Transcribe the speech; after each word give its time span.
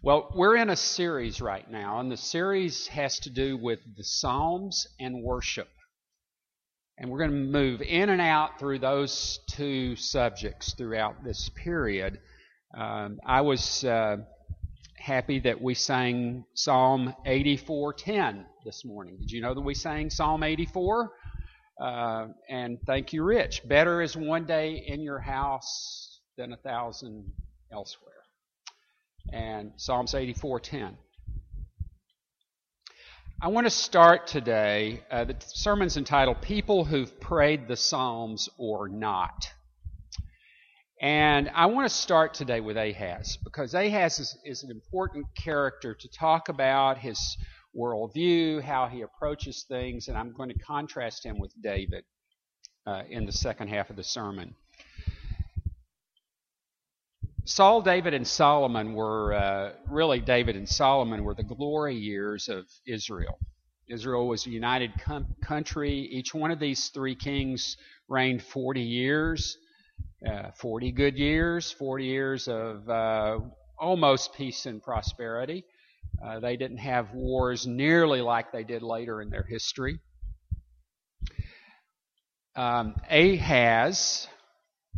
Well, 0.00 0.30
we're 0.32 0.54
in 0.54 0.70
a 0.70 0.76
series 0.76 1.40
right 1.40 1.68
now, 1.68 1.98
and 1.98 2.08
the 2.08 2.16
series 2.16 2.86
has 2.86 3.18
to 3.20 3.30
do 3.30 3.56
with 3.56 3.80
the 3.96 4.04
Psalms 4.04 4.86
and 5.00 5.24
worship. 5.24 5.68
And 6.96 7.10
we're 7.10 7.18
going 7.18 7.32
to 7.32 7.36
move 7.36 7.82
in 7.82 8.08
and 8.08 8.20
out 8.20 8.60
through 8.60 8.78
those 8.78 9.40
two 9.50 9.96
subjects 9.96 10.72
throughout 10.74 11.24
this 11.24 11.48
period. 11.48 12.20
Um, 12.76 13.18
I 13.26 13.40
was 13.40 13.82
uh, 13.82 14.18
happy 14.96 15.40
that 15.40 15.60
we 15.60 15.74
sang 15.74 16.44
Psalm 16.54 17.12
84:10 17.26 18.44
this 18.64 18.84
morning. 18.84 19.18
Did 19.18 19.32
you 19.32 19.40
know 19.40 19.54
that 19.54 19.60
we 19.62 19.74
sang 19.74 20.10
Psalm 20.10 20.44
84? 20.44 21.10
Uh, 21.82 22.28
and 22.48 22.78
thank 22.86 23.12
you, 23.12 23.24
Rich. 23.24 23.62
Better 23.66 24.00
is 24.00 24.16
one 24.16 24.46
day 24.46 24.84
in 24.86 25.00
your 25.02 25.18
house 25.18 26.20
than 26.36 26.52
a 26.52 26.56
thousand 26.56 27.32
elsewhere 27.72 28.17
and 29.32 29.72
Psalms 29.76 30.14
84:10. 30.14 30.96
I 33.40 33.48
want 33.48 33.66
to 33.66 33.70
start 33.70 34.26
today. 34.26 35.02
Uh, 35.10 35.24
the 35.24 35.36
sermon's 35.38 35.96
entitled 35.96 36.42
"People 36.42 36.84
Who've 36.84 37.20
Prayed 37.20 37.68
the 37.68 37.76
Psalms 37.76 38.48
or 38.58 38.88
Not," 38.88 39.52
and 41.00 41.50
I 41.54 41.66
want 41.66 41.88
to 41.88 41.94
start 41.94 42.34
today 42.34 42.60
with 42.60 42.76
Ahaz 42.76 43.38
because 43.44 43.74
Ahaz 43.74 44.18
is, 44.18 44.36
is 44.44 44.62
an 44.64 44.70
important 44.70 45.26
character 45.36 45.94
to 45.94 46.08
talk 46.08 46.48
about 46.48 46.98
his 46.98 47.36
worldview, 47.76 48.62
how 48.62 48.88
he 48.88 49.02
approaches 49.02 49.64
things, 49.68 50.08
and 50.08 50.16
I'm 50.16 50.32
going 50.32 50.48
to 50.48 50.58
contrast 50.58 51.24
him 51.24 51.38
with 51.38 51.52
David 51.62 52.04
uh, 52.86 53.02
in 53.08 53.26
the 53.26 53.32
second 53.32 53.68
half 53.68 53.90
of 53.90 53.96
the 53.96 54.04
sermon. 54.04 54.54
Saul, 57.48 57.80
David, 57.80 58.12
and 58.12 58.28
Solomon 58.28 58.92
were 58.92 59.32
uh, 59.32 59.72
really 59.88 60.20
David 60.20 60.54
and 60.54 60.68
Solomon 60.68 61.24
were 61.24 61.32
the 61.34 61.42
glory 61.42 61.96
years 61.96 62.50
of 62.50 62.66
Israel. 62.86 63.38
Israel 63.88 64.28
was 64.28 64.46
a 64.46 64.50
united 64.50 64.92
com- 65.02 65.34
country. 65.42 65.94
Each 65.94 66.34
one 66.34 66.50
of 66.50 66.60
these 66.60 66.90
three 66.90 67.14
kings 67.14 67.78
reigned 68.06 68.42
40 68.42 68.82
years, 68.82 69.56
uh, 70.28 70.50
40 70.60 70.92
good 70.92 71.16
years, 71.16 71.72
40 71.72 72.04
years 72.04 72.48
of 72.48 72.86
uh, 72.86 73.38
almost 73.78 74.34
peace 74.34 74.66
and 74.66 74.82
prosperity. 74.82 75.64
Uh, 76.22 76.40
they 76.40 76.58
didn't 76.58 76.76
have 76.76 77.14
wars 77.14 77.66
nearly 77.66 78.20
like 78.20 78.52
they 78.52 78.64
did 78.64 78.82
later 78.82 79.22
in 79.22 79.30
their 79.30 79.46
history. 79.48 79.98
Um, 82.54 82.94
Ahaz, 83.10 84.28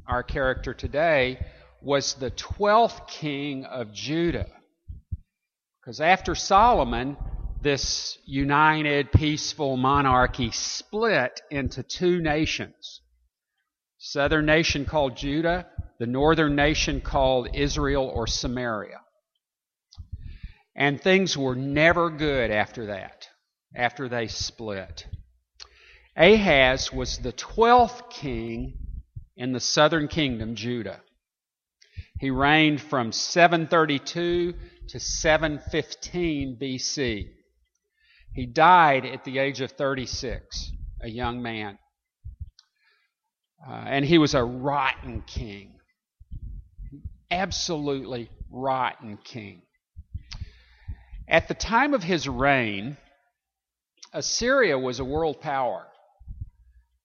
our 0.09 0.25
character 0.25 0.75
today, 0.75 1.39
was 1.83 2.15
the 2.15 2.31
12th 2.31 3.07
king 3.09 3.65
of 3.65 3.93
Judah. 3.93 4.51
Because 5.81 6.01
after 6.01 6.35
Solomon, 6.35 7.17
this 7.63 8.19
united, 8.27 9.13
peaceful 9.13 9.77
monarchy 9.77 10.51
split 10.51 11.41
into 11.51 11.83
two 11.83 12.21
nations. 12.21 13.01
Southern 13.99 14.47
nation 14.47 14.85
called 14.85 15.17
Judah, 15.17 15.67
the 15.99 16.07
northern 16.07 16.57
nation 16.57 17.01
called 17.01 17.49
Israel 17.55 18.11
or 18.15 18.27
Samaria. 18.27 19.01
And 20.75 21.01
things 21.01 21.37
were 21.37 21.55
never 21.55 22.09
good 22.11 22.51
after 22.51 22.87
that, 22.87 23.29
after 23.75 24.09
they 24.09 24.29
split. 24.29 25.07
Ahaz 26.17 26.93
was 26.93 27.19
the 27.19 27.33
12th 27.33 28.11
king 28.11 28.79
in 29.37 29.53
the 29.53 29.61
southern 29.61 30.09
kingdom, 30.09 30.55
Judah. 30.55 31.01
He 32.21 32.31
reigned 32.31 32.83
from 32.83 33.13
732 33.13 34.53
to 34.89 35.01
715 35.01 36.59
BC. 36.61 37.31
He 38.35 38.47
died 38.47 39.07
at 39.07 39.25
the 39.25 39.39
age 39.39 39.63
of 39.63 39.73
36, 39.73 40.71
a 41.03 41.09
young 41.09 41.41
man. 41.41 41.79
Uh, 43.67 43.85
and 43.87 44.05
he 44.05 44.19
was 44.19 44.35
a 44.35 44.45
rotten 44.45 45.23
king. 45.23 45.73
Absolutely 47.31 48.29
rotten 48.51 49.17
king. 49.25 49.63
At 51.27 51.49
the 51.49 51.55
time 51.55 51.95
of 51.95 52.03
his 52.03 52.29
reign, 52.29 52.99
Assyria 54.13 54.79
was 54.79 55.01
a 55.01 55.05
world 55.05 55.41
power. 55.41 55.87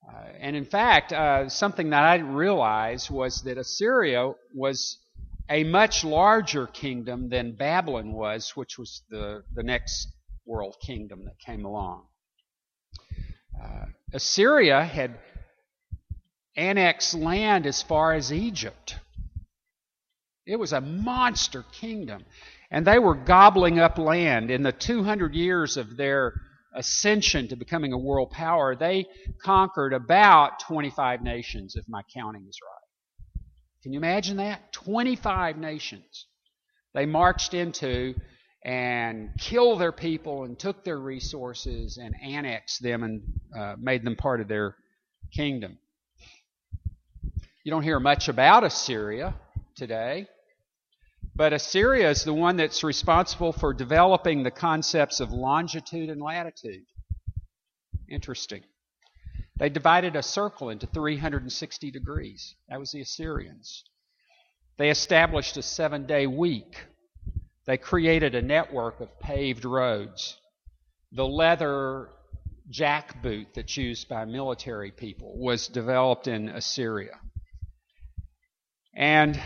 Uh, 0.05 0.23
and 0.41 0.57
in 0.57 0.65
fact, 0.65 1.13
uh, 1.13 1.47
something 1.47 1.91
that 1.91 2.03
I 2.03 2.17
didn't 2.17 2.33
realize 2.33 3.09
was 3.09 3.43
that 3.43 3.57
Assyria 3.57 4.33
was 4.53 4.97
a 5.49 5.63
much 5.63 6.03
larger 6.03 6.67
kingdom 6.67 7.29
than 7.29 7.55
Babylon 7.55 8.13
was, 8.13 8.51
which 8.55 8.77
was 8.77 9.03
the, 9.09 9.43
the 9.53 9.63
next 9.63 10.07
world 10.45 10.77
kingdom 10.81 11.25
that 11.25 11.39
came 11.39 11.65
along. 11.65 12.05
Uh, 13.61 13.85
Assyria 14.13 14.83
had 14.83 15.17
annexed 16.57 17.13
land 17.13 17.65
as 17.65 17.81
far 17.81 18.13
as 18.13 18.31
Egypt. 18.31 18.95
It 20.45 20.57
was 20.57 20.73
a 20.73 20.81
monster 20.81 21.63
kingdom. 21.71 22.25
And 22.71 22.85
they 22.85 22.99
were 22.99 23.15
gobbling 23.15 23.79
up 23.79 23.97
land. 23.97 24.51
In 24.51 24.63
the 24.63 24.71
200 24.71 25.33
years 25.33 25.77
of 25.77 25.97
their 25.97 26.33
ascension 26.75 27.47
to 27.49 27.55
becoming 27.55 27.93
a 27.93 27.97
world 27.97 28.31
power, 28.31 28.75
they 28.75 29.05
conquered 29.43 29.93
about 29.93 30.59
25 30.61 31.21
nations, 31.21 31.75
if 31.75 31.85
my 31.87 32.01
counting 32.13 32.45
is 32.49 32.59
right. 32.63 32.74
Can 33.85 33.93
you 33.93 33.99
imagine 33.99 34.37
that? 34.37 34.71
25 34.71 35.57
nations 35.57 36.25
they 36.95 37.05
marched 37.05 37.53
into 37.53 38.15
and 38.63 39.29
killed 39.39 39.79
their 39.79 39.91
people 39.91 40.43
and 40.43 40.57
took 40.57 40.83
their 40.83 40.97
resources 40.97 41.97
and 41.97 42.15
annexed 42.19 42.81
them 42.81 43.03
and 43.03 43.21
uh, 43.55 43.75
made 43.77 44.03
them 44.03 44.15
part 44.15 44.41
of 44.41 44.47
their 44.47 44.75
kingdom. 45.31 45.77
You 47.63 47.69
don't 47.69 47.83
hear 47.83 47.99
much 47.99 48.27
about 48.27 48.63
Assyria 48.63 49.35
today, 49.75 50.25
but 51.35 51.53
Assyria 51.53 52.09
is 52.09 52.23
the 52.23 52.33
one 52.33 52.57
that's 52.57 52.83
responsible 52.83 53.53
for 53.53 53.71
developing 53.71 54.41
the 54.41 54.49
concepts 54.49 55.19
of 55.19 55.31
longitude 55.31 56.09
and 56.09 56.19
latitude. 56.19 56.85
Interesting. 58.09 58.63
They 59.57 59.69
divided 59.69 60.15
a 60.15 60.23
circle 60.23 60.69
into 60.69 60.87
360 60.87 61.91
degrees. 61.91 62.55
That 62.67 62.79
was 62.79 62.91
the 62.91 63.01
Assyrians. 63.01 63.83
They 64.77 64.89
established 64.89 65.55
a 65.55 65.61
seven 65.61 66.05
day 66.05 66.27
week. 66.27 66.85
They 67.65 67.77
created 67.77 68.35
a 68.35 68.41
network 68.41 68.99
of 68.99 69.19
paved 69.19 69.65
roads. 69.65 70.37
The 71.13 71.25
leather 71.25 72.09
jackboot 72.69 73.53
that's 73.55 73.77
used 73.77 74.09
by 74.09 74.25
military 74.25 74.91
people 74.91 75.37
was 75.37 75.67
developed 75.67 76.27
in 76.27 76.49
Assyria. 76.49 77.17
And 78.93 79.41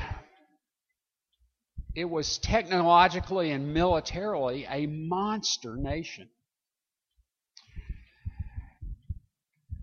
it 1.96 2.06
was 2.06 2.38
technologically 2.38 3.52
and 3.52 3.74
militarily 3.74 4.66
a 4.70 4.88
monster 4.88 5.76
nation. 5.76 6.30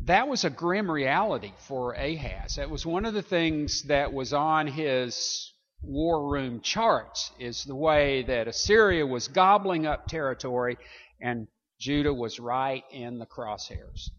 That 0.06 0.28
was 0.28 0.44
a 0.44 0.50
grim 0.50 0.90
reality 0.90 1.52
for 1.66 1.92
Ahaz. 1.92 2.56
That 2.56 2.70
was 2.70 2.86
one 2.86 3.04
of 3.04 3.14
the 3.14 3.22
things 3.22 3.82
that 3.84 4.12
was 4.12 4.32
on 4.32 4.68
his 4.68 5.52
war 5.82 6.30
room 6.30 6.60
charts 6.60 7.32
is 7.38 7.64
the 7.64 7.74
way 7.74 8.22
that 8.22 8.48
Assyria 8.48 9.04
was 9.06 9.28
gobbling 9.28 9.86
up 9.86 10.06
territory 10.06 10.78
and 11.20 11.48
Judah 11.80 12.14
was 12.14 12.38
right 12.38 12.84
in 12.92 13.18
the 13.18 13.26
crosshairs. 13.26 14.10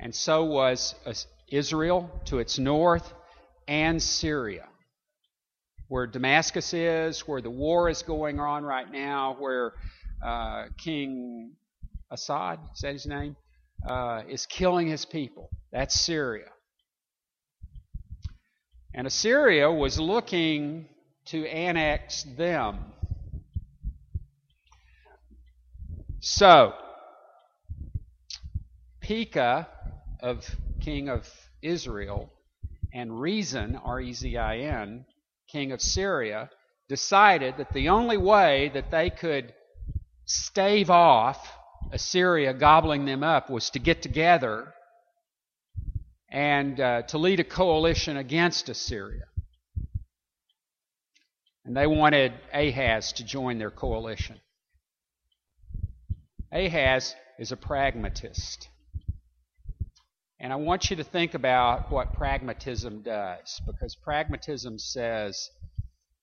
And 0.00 0.14
so 0.14 0.44
was 0.44 0.94
Israel 1.48 2.10
to 2.26 2.40
its 2.40 2.58
north 2.58 3.12
and 3.68 4.02
Syria. 4.02 4.66
Where 5.88 6.06
Damascus 6.06 6.74
is, 6.74 7.20
where 7.28 7.40
the 7.40 7.50
war 7.50 7.88
is 7.88 8.02
going 8.02 8.40
on 8.40 8.64
right 8.64 8.90
now, 8.90 9.36
where 9.38 9.72
uh, 10.24 10.64
King 10.78 11.52
Assad, 12.10 12.58
is 12.74 12.80
that 12.80 12.92
his 12.94 13.06
name? 13.06 13.36
Uh, 13.86 14.22
is 14.28 14.46
killing 14.46 14.88
his 14.88 15.04
people. 15.04 15.50
That's 15.72 15.98
Syria. 15.98 16.50
And 18.94 19.06
Assyria 19.06 19.70
was 19.70 19.98
looking 19.98 20.88
to 21.26 21.46
annex 21.46 22.24
them. 22.36 22.78
So, 26.20 26.74
Pekah 29.00 29.68
of 30.20 30.48
king 30.80 31.08
of 31.08 31.28
Israel 31.60 32.32
and 32.94 33.20
Rezin, 33.20 33.76
R 33.76 34.00
E 34.00 34.12
Z 34.12 34.36
I 34.36 34.58
N, 34.58 35.04
king 35.48 35.72
of 35.72 35.82
Syria, 35.82 36.48
decided 36.88 37.56
that 37.58 37.72
the 37.72 37.88
only 37.88 38.16
way 38.16 38.70
that 38.72 38.90
they 38.90 39.10
could 39.10 39.52
stave 40.24 40.88
off 40.88 41.52
Assyria 41.92 42.52
gobbling 42.54 43.04
them 43.04 43.22
up 43.22 43.50
was 43.50 43.70
to 43.70 43.78
get 43.78 44.02
together 44.02 44.72
and 46.30 46.80
uh, 46.80 47.02
to 47.02 47.18
lead 47.18 47.40
a 47.40 47.44
coalition 47.44 48.16
against 48.16 48.68
Assyria. 48.68 49.24
And 51.64 51.76
they 51.76 51.86
wanted 51.86 52.32
Ahaz 52.52 53.12
to 53.14 53.24
join 53.24 53.58
their 53.58 53.70
coalition. 53.70 54.40
Ahaz 56.52 57.14
is 57.38 57.52
a 57.52 57.56
pragmatist. 57.56 58.68
And 60.38 60.52
I 60.52 60.56
want 60.56 60.90
you 60.90 60.96
to 60.96 61.04
think 61.04 61.34
about 61.34 61.90
what 61.90 62.12
pragmatism 62.12 63.02
does, 63.02 63.60
because 63.66 63.96
pragmatism 63.96 64.78
says, 64.78 65.50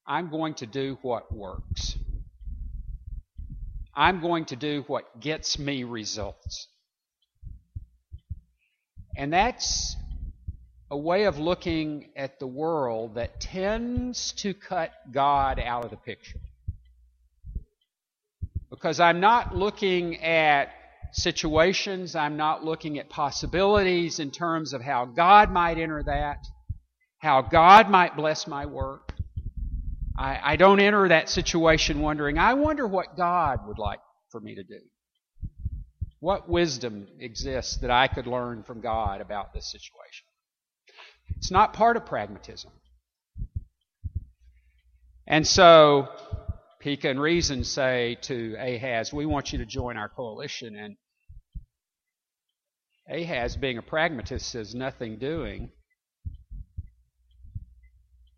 I'm 0.06 0.30
going 0.30 0.54
to 0.56 0.66
do 0.66 0.98
what 1.02 1.34
works. 1.34 1.98
I'm 3.96 4.22
going 4.22 4.46
to 4.46 4.56
do 4.56 4.84
what 4.88 5.20
gets 5.20 5.60
me 5.60 5.84
results. 5.84 6.68
And 9.18 9.34
that's 9.34 9.96
a 10.90 10.98
way 10.98 11.24
of 11.24 11.40
looking 11.40 12.10
at 12.16 12.40
the 12.40 12.48
world 12.48 13.16
that 13.16 13.40
tends 13.40 14.32
to 14.34 14.54
cut 14.54 14.92
God 15.12 15.60
out 15.60 15.86
of 15.86 15.92
the 15.92 15.98
picture. 15.98 16.40
Because 18.70 19.00
I'm 19.00 19.20
not 19.20 19.56
looking 19.56 20.22
at 20.24 20.70
situations, 21.12 22.16
I'm 22.16 22.38
not 22.38 22.64
looking 22.64 23.00
at 23.00 23.10
possibilities 23.10 24.20
in 24.20 24.32
terms 24.32 24.74
of 24.74 24.82
how 24.82 25.06
God 25.06 25.52
might 25.52 25.78
enter 25.78 26.04
that, 26.04 26.46
how 27.20 27.42
God 27.42 27.90
might 27.90 28.16
bless 28.16 28.48
my 28.48 28.66
work. 28.66 29.11
I, 30.18 30.40
I 30.44 30.56
don't 30.56 30.80
enter 30.80 31.08
that 31.08 31.30
situation 31.30 32.00
wondering, 32.00 32.38
I 32.38 32.54
wonder 32.54 32.88
what 32.88 33.18
God 33.18 33.68
would 33.68 33.78
like 33.78 34.00
for 34.30 34.40
me 34.40 34.56
to 34.56 34.64
do. 34.64 34.80
What 36.20 36.48
wisdom 36.48 37.08
exists 37.20 37.78
that 37.78 37.90
I 37.90 38.08
could 38.08 38.28
learn 38.28 38.64
from 38.64 38.82
God 38.82 39.22
about 39.22 39.54
this 39.54 39.72
situation? 39.72 40.28
It's 41.38 41.52
not 41.52 41.74
part 41.74 41.98
of 41.98 42.06
pragmatism. 42.06 42.72
And 45.26 45.48
so, 45.48 46.10
Pekah 46.80 47.10
and 47.10 47.22
Rezin 47.22 47.64
say 47.64 48.18
to 48.24 48.56
Ahaz, 48.60 49.14
We 49.14 49.26
want 49.26 49.52
you 49.52 49.60
to 49.60 49.66
join 49.66 49.98
our 49.98 50.10
coalition. 50.10 50.76
And 50.76 50.98
Ahaz, 53.10 53.56
being 53.56 53.78
a 53.78 53.82
pragmatist, 53.82 54.52
says, 54.52 54.76
Nothing 54.76 55.18
doing. 55.18 55.72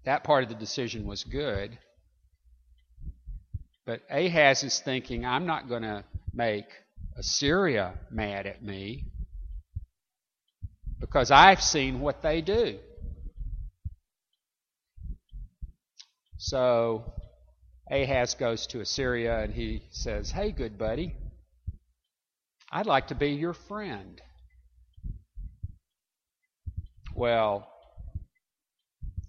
That 0.06 0.24
part 0.24 0.44
of 0.44 0.50
the 0.50 0.56
decision 0.56 1.06
was 1.06 1.24
good. 1.24 1.78
But 3.86 4.02
Ahaz 4.10 4.64
is 4.64 4.80
thinking, 4.80 5.26
I'm 5.26 5.46
not 5.46 5.68
going 5.68 5.84
to 5.84 6.04
make 6.34 6.66
Assyria 7.18 7.94
mad 8.10 8.48
at 8.48 8.64
me 8.64 9.06
because 11.00 11.32
I've 11.32 11.62
seen 11.62 12.00
what 12.00 12.22
they 12.22 12.42
do. 12.42 12.80
So 16.38 17.14
Ahaz 17.92 18.36
goes 18.36 18.68
to 18.68 18.82
Assyria 18.82 19.40
and 19.40 19.54
he 19.54 19.84
says, 19.92 20.32
Hey, 20.32 20.52
good 20.52 20.78
buddy, 20.78 21.16
I'd 22.72 22.86
like 22.86 23.08
to 23.08 23.16
be 23.16 23.30
your 23.30 23.54
friend. 23.54 24.22
Well, 27.16 27.70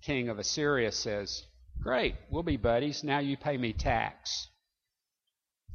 king 0.05 0.29
of 0.29 0.39
Assyria 0.39 0.93
says, 0.93 1.45
Great, 1.81 2.15
we'll 2.31 2.43
be 2.43 2.57
buddies. 2.57 3.03
Now 3.03 3.19
you 3.19 3.37
pay 3.37 3.57
me 3.57 3.73
tax. 3.73 4.49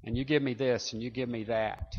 And 0.04 0.18
you 0.18 0.24
give 0.24 0.42
me 0.42 0.54
this 0.54 0.94
and 0.94 1.02
you 1.02 1.10
give 1.10 1.30
me 1.30 1.44
that. 1.46 1.96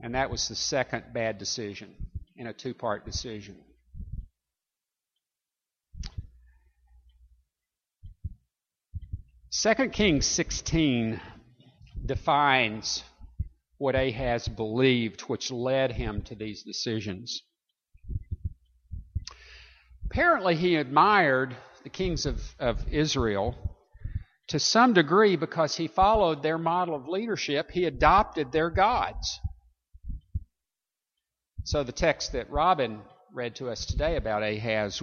And 0.00 0.14
that 0.14 0.30
was 0.30 0.48
the 0.48 0.54
second 0.54 1.04
bad 1.12 1.38
decision 1.38 1.94
in 2.36 2.46
a 2.46 2.52
two 2.52 2.74
part 2.74 3.04
decision. 3.04 3.56
Second 9.50 9.92
Kings 9.92 10.26
16 10.26 11.20
defines 12.06 13.02
what 13.78 13.94
Ahaz 13.94 14.48
believed, 14.48 15.22
which 15.22 15.50
led 15.50 15.92
him 15.92 16.22
to 16.22 16.34
these 16.34 16.62
decisions. 16.62 17.42
Apparently, 20.10 20.56
he 20.56 20.74
admired 20.74 21.56
the 21.84 21.88
kings 21.88 22.26
of, 22.26 22.42
of 22.58 22.92
Israel 22.92 23.56
to 24.48 24.58
some 24.58 24.92
degree 24.92 25.36
because 25.36 25.76
he 25.76 25.86
followed 25.86 26.42
their 26.42 26.58
model 26.58 26.96
of 26.96 27.06
leadership. 27.06 27.70
He 27.70 27.84
adopted 27.84 28.50
their 28.50 28.70
gods. 28.70 29.38
So 31.62 31.84
the 31.84 31.92
text 31.92 32.32
that 32.32 32.50
Robin 32.50 33.00
read 33.32 33.54
to 33.56 33.70
us 33.70 33.86
today 33.86 34.16
about 34.16 34.42
Ahaz 34.42 35.00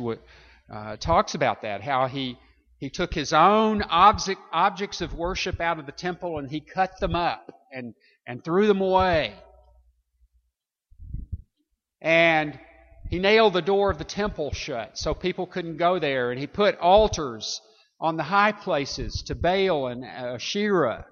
uh, 0.70 0.98
talks 0.98 1.36
about 1.36 1.62
that, 1.62 1.82
how 1.82 2.08
he, 2.08 2.38
he 2.78 2.90
took 2.90 3.14
his 3.14 3.32
own 3.32 3.84
object, 3.84 4.42
objects 4.52 5.00
of 5.00 5.14
worship 5.14 5.62
out 5.62 5.80
of 5.80 5.86
the 5.86 5.94
temple 5.94 6.38
and 6.38 6.52
he 6.52 6.60
cut 6.60 7.00
them 7.00 7.16
up 7.16 7.50
and, 7.72 7.94
and 8.28 8.44
threw 8.44 8.68
them 8.68 8.82
away. 8.82 9.34
And 12.02 12.60
he 13.10 13.20
nailed 13.20 13.54
the 13.54 13.62
door 13.62 13.90
of 13.90 13.98
the 13.98 14.04
temple 14.04 14.52
shut 14.52 14.98
so 14.98 15.14
people 15.14 15.48
couldn't 15.48 15.78
go 15.78 16.00
there. 16.00 16.32
And 16.32 16.40
he 16.40 16.48
put 16.48 16.78
altars 16.80 17.62
on 18.00 18.18
the 18.18 18.24
high 18.24 18.52
places 18.52 19.24
to 19.28 19.36
Baal 19.36 19.88
and 19.88 20.06
Asherah 20.06 21.06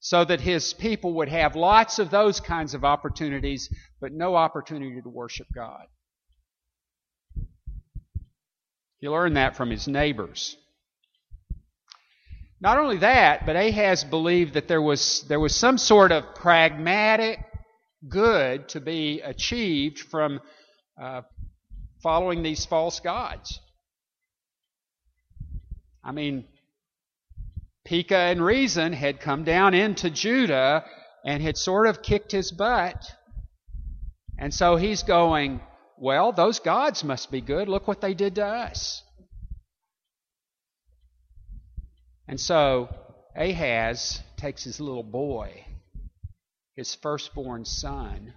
so 0.00 0.24
that 0.24 0.40
his 0.40 0.74
people 0.74 1.14
would 1.14 1.28
have 1.28 1.56
lots 1.56 1.98
of 1.98 2.10
those 2.10 2.40
kinds 2.40 2.74
of 2.74 2.84
opportunities, 2.84 3.68
but 4.00 4.12
no 4.12 4.36
opportunity 4.36 5.00
to 5.02 5.08
worship 5.08 5.46
God. 5.54 5.86
He 8.98 9.08
learned 9.08 9.36
that 9.36 9.56
from 9.56 9.70
his 9.70 9.88
neighbors. 9.88 10.56
Not 12.60 12.78
only 12.78 12.98
that, 12.98 13.44
but 13.44 13.56
Ahaz 13.56 14.04
believed 14.04 14.54
that 14.54 14.68
there 14.68 14.80
was, 14.80 15.24
there 15.28 15.40
was 15.40 15.54
some 15.54 15.76
sort 15.76 16.12
of 16.12 16.34
pragmatic 16.34 17.38
good 18.08 18.68
to 18.70 18.80
be 18.80 19.20
achieved 19.20 19.98
from 19.98 20.40
uh, 21.00 21.22
following 22.06 22.44
these 22.44 22.64
false 22.64 23.00
gods. 23.00 23.58
I 26.04 26.12
mean, 26.12 26.44
Pekah 27.84 28.14
and 28.30 28.40
Rezin 28.40 28.92
had 28.92 29.18
come 29.18 29.42
down 29.42 29.74
into 29.74 30.08
Judah 30.08 30.84
and 31.24 31.42
had 31.42 31.56
sort 31.56 31.88
of 31.88 32.02
kicked 32.02 32.30
his 32.30 32.52
butt. 32.52 33.12
And 34.38 34.54
so 34.54 34.76
he's 34.76 35.02
going, 35.02 35.60
Well, 35.98 36.30
those 36.30 36.60
gods 36.60 37.02
must 37.02 37.32
be 37.32 37.40
good. 37.40 37.68
Look 37.68 37.88
what 37.88 38.00
they 38.00 38.14
did 38.14 38.36
to 38.36 38.46
us. 38.46 39.02
And 42.28 42.38
so 42.38 42.88
Ahaz 43.34 44.22
takes 44.36 44.62
his 44.62 44.78
little 44.78 45.02
boy, 45.02 45.66
his 46.76 46.94
firstborn 46.94 47.64
son, 47.64 48.32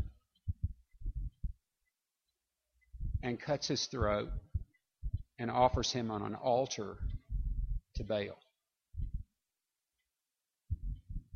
and 3.23 3.39
cuts 3.39 3.67
his 3.67 3.85
throat 3.87 4.29
and 5.37 5.49
offers 5.49 5.91
him 5.91 6.11
on 6.11 6.21
an 6.21 6.35
altar 6.35 6.97
to 7.95 8.03
Baal. 8.03 8.37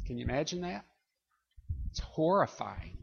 Can 0.05 0.17
you 0.17 0.25
imagine 0.25 0.61
that? 0.61 0.85
It's 1.91 1.99
horrifying. 1.99 2.97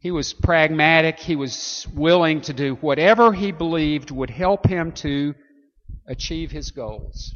He 0.00 0.10
was 0.10 0.32
pragmatic. 0.32 1.20
He 1.20 1.36
was 1.36 1.86
willing 1.94 2.40
to 2.42 2.52
do 2.52 2.74
whatever 2.76 3.32
he 3.32 3.52
believed 3.52 4.10
would 4.10 4.30
help 4.30 4.66
him 4.66 4.92
to 4.92 5.34
achieve 6.06 6.50
his 6.50 6.72
goals, 6.72 7.32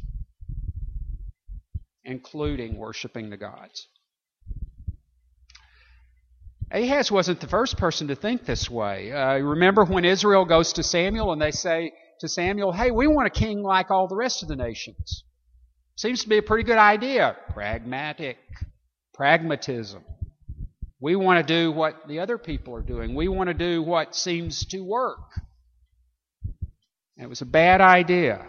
including 2.03 2.77
worshiping 2.77 3.29
the 3.29 3.37
gods. 3.37 3.87
Ahaz 6.71 7.11
wasn't 7.11 7.39
the 7.39 7.47
first 7.47 7.77
person 7.77 8.09
to 8.09 8.15
think 8.15 8.45
this 8.45 8.69
way. 8.69 9.11
Uh, 9.11 9.37
remember 9.37 9.85
when 9.85 10.03
Israel 10.03 10.43
goes 10.43 10.73
to 10.73 10.83
Samuel 10.83 11.31
and 11.31 11.41
they 11.41 11.51
say 11.51 11.93
to 12.19 12.27
Samuel, 12.27 12.73
hey, 12.73 12.91
we 12.91 13.07
want 13.07 13.27
a 13.27 13.29
king 13.29 13.63
like 13.63 13.89
all 13.89 14.07
the 14.07 14.15
rest 14.15 14.43
of 14.43 14.49
the 14.49 14.55
nations. 14.55 15.23
Seems 15.95 16.23
to 16.23 16.29
be 16.29 16.37
a 16.37 16.43
pretty 16.43 16.63
good 16.63 16.77
idea. 16.77 17.37
Pragmatic. 17.49 18.37
Pragmatism. 19.13 20.03
We 20.99 21.15
want 21.15 21.45
to 21.45 21.53
do 21.53 21.71
what 21.71 22.07
the 22.07 22.19
other 22.19 22.37
people 22.37 22.75
are 22.75 22.81
doing. 22.81 23.15
We 23.15 23.27
want 23.27 23.47
to 23.47 23.53
do 23.53 23.81
what 23.81 24.15
seems 24.15 24.65
to 24.67 24.81
work. 24.81 25.19
it 27.15 27.29
was 27.29 27.41
a 27.41 27.45
bad 27.45 27.81
idea. 27.81 28.45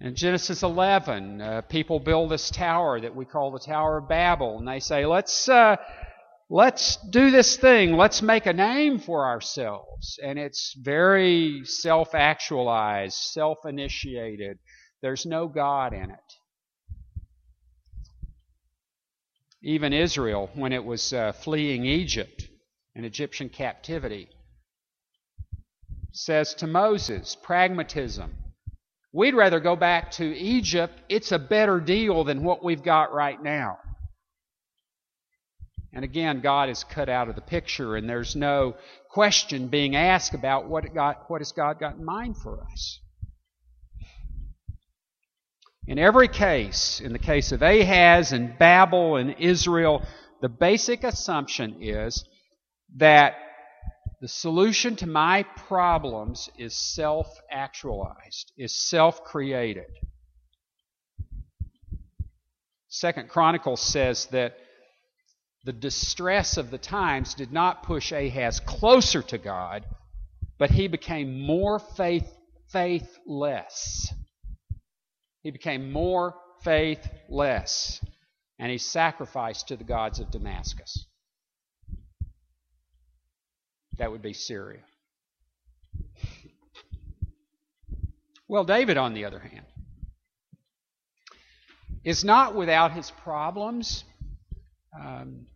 In 0.00 0.14
Genesis 0.14 0.62
11, 0.62 1.40
uh, 1.40 1.60
people 1.62 1.98
build 1.98 2.30
this 2.30 2.50
tower 2.50 3.00
that 3.00 3.16
we 3.16 3.24
call 3.24 3.50
the 3.50 3.58
Tower 3.58 3.98
of 3.98 4.08
Babel, 4.08 4.58
and 4.58 4.68
they 4.68 4.78
say, 4.78 5.04
let's, 5.06 5.48
uh, 5.48 5.74
let's 6.48 6.96
do 7.10 7.32
this 7.32 7.56
thing. 7.56 7.96
Let's 7.96 8.22
make 8.22 8.46
a 8.46 8.52
name 8.52 9.00
for 9.00 9.26
ourselves. 9.26 10.16
And 10.22 10.38
it's 10.38 10.76
very 10.80 11.62
self 11.64 12.14
actualized, 12.14 13.16
self 13.16 13.58
initiated. 13.66 14.58
There's 15.02 15.26
no 15.26 15.48
God 15.48 15.92
in 15.92 16.10
it. 16.10 16.32
Even 19.62 19.92
Israel, 19.92 20.48
when 20.54 20.72
it 20.72 20.84
was 20.84 21.12
uh, 21.12 21.32
fleeing 21.32 21.84
Egypt 21.84 22.48
and 22.94 23.04
Egyptian 23.04 23.48
captivity, 23.48 24.28
says 26.12 26.54
to 26.54 26.68
Moses, 26.68 27.36
pragmatism. 27.42 28.32
We'd 29.12 29.34
rather 29.34 29.60
go 29.60 29.74
back 29.74 30.10
to 30.12 30.36
Egypt. 30.36 30.94
It's 31.08 31.32
a 31.32 31.38
better 31.38 31.80
deal 31.80 32.24
than 32.24 32.42
what 32.42 32.62
we've 32.62 32.82
got 32.82 33.12
right 33.12 33.42
now. 33.42 33.78
And 35.92 36.04
again, 36.04 36.40
God 36.40 36.68
is 36.68 36.84
cut 36.84 37.08
out 37.08 37.28
of 37.28 37.34
the 37.34 37.40
picture, 37.40 37.96
and 37.96 38.08
there's 38.08 38.36
no 38.36 38.76
question 39.10 39.68
being 39.68 39.96
asked 39.96 40.34
about 40.34 40.68
what, 40.68 40.84
God, 40.94 41.16
what 41.28 41.40
has 41.40 41.52
God 41.52 41.80
got 41.80 41.96
in 41.96 42.04
mind 42.04 42.36
for 42.36 42.62
us. 42.62 43.00
In 45.86 45.98
every 45.98 46.28
case, 46.28 47.00
in 47.00 47.14
the 47.14 47.18
case 47.18 47.50
of 47.50 47.62
Ahaz 47.62 48.32
and 48.32 48.58
Babel 48.58 49.16
and 49.16 49.36
Israel, 49.38 50.06
the 50.42 50.50
basic 50.50 51.02
assumption 51.02 51.78
is 51.80 52.22
that 52.96 53.36
the 54.20 54.28
solution 54.28 54.96
to 54.96 55.06
my 55.06 55.44
problems 55.44 56.50
is 56.58 56.74
self 56.74 57.28
actualized, 57.50 58.52
is 58.56 58.74
self 58.74 59.22
created. 59.24 59.86
Second 62.88 63.28
Chronicles 63.28 63.80
says 63.80 64.26
that 64.26 64.56
the 65.64 65.72
distress 65.72 66.56
of 66.56 66.70
the 66.70 66.78
times 66.78 67.34
did 67.34 67.52
not 67.52 67.82
push 67.82 68.12
Ahaz 68.12 68.60
closer 68.60 69.22
to 69.22 69.38
God, 69.38 69.84
but 70.58 70.70
he 70.70 70.88
became 70.88 71.40
more 71.40 71.78
faith, 71.78 72.32
faithless. 72.72 74.12
He 75.42 75.50
became 75.50 75.92
more 75.92 76.34
faithless, 76.64 78.00
and 78.58 78.72
he 78.72 78.78
sacrificed 78.78 79.68
to 79.68 79.76
the 79.76 79.84
gods 79.84 80.18
of 80.18 80.30
Damascus. 80.30 81.06
That 83.98 84.10
would 84.12 84.22
be 84.22 84.32
Syria. 84.32 84.80
Well, 88.48 88.64
David, 88.64 88.96
on 88.96 89.12
the 89.12 89.26
other 89.26 89.40
hand, 89.40 89.66
is 92.04 92.24
not 92.24 92.54
without 92.54 92.92
his 92.92 93.10
problems. 93.10 94.04
Um, 94.98 95.46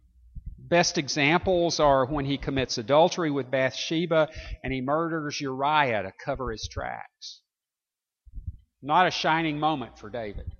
best 0.58 0.98
examples 0.98 1.80
are 1.80 2.04
when 2.04 2.24
he 2.24 2.36
commits 2.36 2.78
adultery 2.78 3.30
with 3.30 3.50
Bathsheba 3.50 4.28
and 4.62 4.72
he 4.72 4.80
murders 4.80 5.40
Uriah 5.40 6.02
to 6.02 6.12
cover 6.22 6.50
his 6.50 6.68
tracks. 6.68 7.40
Not 8.82 9.06
a 9.06 9.10
shining 9.10 9.58
moment 9.58 9.98
for 9.98 10.10
David. 10.10 10.52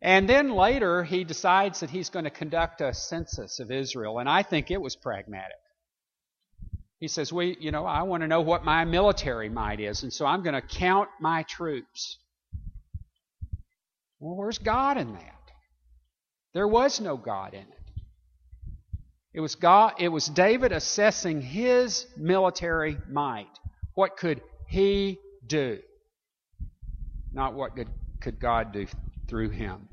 And 0.00 0.28
then 0.28 0.50
later, 0.50 1.02
he 1.02 1.24
decides 1.24 1.80
that 1.80 1.90
he's 1.90 2.10
going 2.10 2.24
to 2.24 2.30
conduct 2.30 2.80
a 2.80 2.94
census 2.94 3.58
of 3.58 3.70
Israel, 3.70 4.20
and 4.20 4.28
I 4.28 4.42
think 4.42 4.70
it 4.70 4.80
was 4.80 4.94
pragmatic. 4.94 5.56
He 7.00 7.08
says, 7.08 7.32
"We, 7.32 7.56
you 7.60 7.72
know, 7.72 7.84
I 7.84 8.02
want 8.02 8.22
to 8.22 8.28
know 8.28 8.40
what 8.40 8.64
my 8.64 8.84
military 8.84 9.48
might 9.48 9.80
is, 9.80 10.02
and 10.02 10.12
so 10.12 10.24
I'm 10.24 10.42
going 10.42 10.54
to 10.54 10.62
count 10.62 11.08
my 11.20 11.42
troops." 11.44 12.18
Well, 14.20 14.36
where's 14.36 14.58
God 14.58 14.98
in 14.98 15.12
that? 15.12 15.34
There 16.54 16.66
was 16.66 17.00
no 17.00 17.16
God 17.16 17.54
in 17.54 17.60
it. 17.60 17.78
It 19.34 19.40
was 19.40 19.54
God. 19.54 19.94
It 19.98 20.08
was 20.08 20.26
David 20.26 20.72
assessing 20.72 21.40
his 21.40 22.06
military 22.16 22.98
might. 23.08 23.46
What 23.94 24.16
could 24.16 24.40
he 24.68 25.18
do? 25.46 25.78
Not 27.32 27.54
what 27.54 27.76
could, 27.76 27.88
could 28.20 28.40
God 28.40 28.72
do 28.72 28.86
through 29.28 29.50
him. 29.50 29.88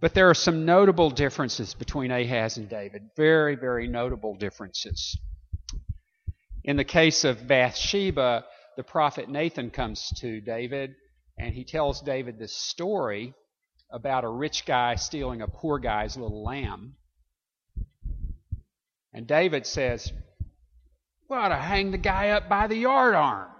But 0.00 0.12
there 0.12 0.28
are 0.28 0.34
some 0.34 0.66
notable 0.66 1.10
differences 1.10 1.72
between 1.72 2.10
Ahaz 2.10 2.58
and 2.58 2.68
David. 2.68 3.08
Very, 3.16 3.56
very 3.56 3.88
notable 3.88 4.34
differences. 4.36 5.16
In 6.62 6.76
the 6.76 6.84
case 6.84 7.24
of 7.24 7.46
Bathsheba, 7.48 8.44
the 8.76 8.82
prophet 8.82 9.28
Nathan 9.28 9.70
comes 9.70 10.12
to 10.18 10.40
David 10.40 10.94
and 11.38 11.54
he 11.54 11.64
tells 11.64 12.00
David 12.00 12.38
this 12.38 12.56
story 12.56 13.34
about 13.90 14.24
a 14.24 14.28
rich 14.28 14.66
guy 14.66 14.96
stealing 14.96 15.40
a 15.40 15.48
poor 15.48 15.78
guy's 15.78 16.16
little 16.16 16.44
lamb. 16.44 16.96
And 19.12 19.26
David 19.26 19.66
says, 19.66 20.12
We 21.28 21.36
ought 21.36 21.48
to 21.48 21.56
hang 21.56 21.92
the 21.92 21.98
guy 21.98 22.30
up 22.30 22.48
by 22.48 22.66
the 22.66 22.76
yard 22.76 23.14
arm. 23.14 23.53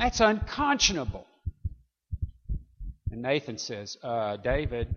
That's 0.00 0.20
unconscionable. 0.20 1.26
And 3.12 3.20
Nathan 3.20 3.58
says, 3.58 3.98
uh, 4.02 4.38
David, 4.38 4.94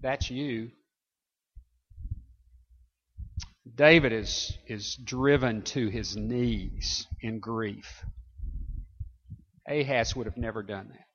that's 0.00 0.28
you. 0.28 0.72
David 3.72 4.12
is, 4.12 4.52
is 4.66 4.96
driven 4.96 5.62
to 5.62 5.86
his 5.86 6.16
knees 6.16 7.06
in 7.20 7.38
grief. 7.38 8.04
Ahaz 9.68 10.16
would 10.16 10.26
have 10.26 10.36
never 10.36 10.64
done 10.64 10.88
that. 10.88 11.06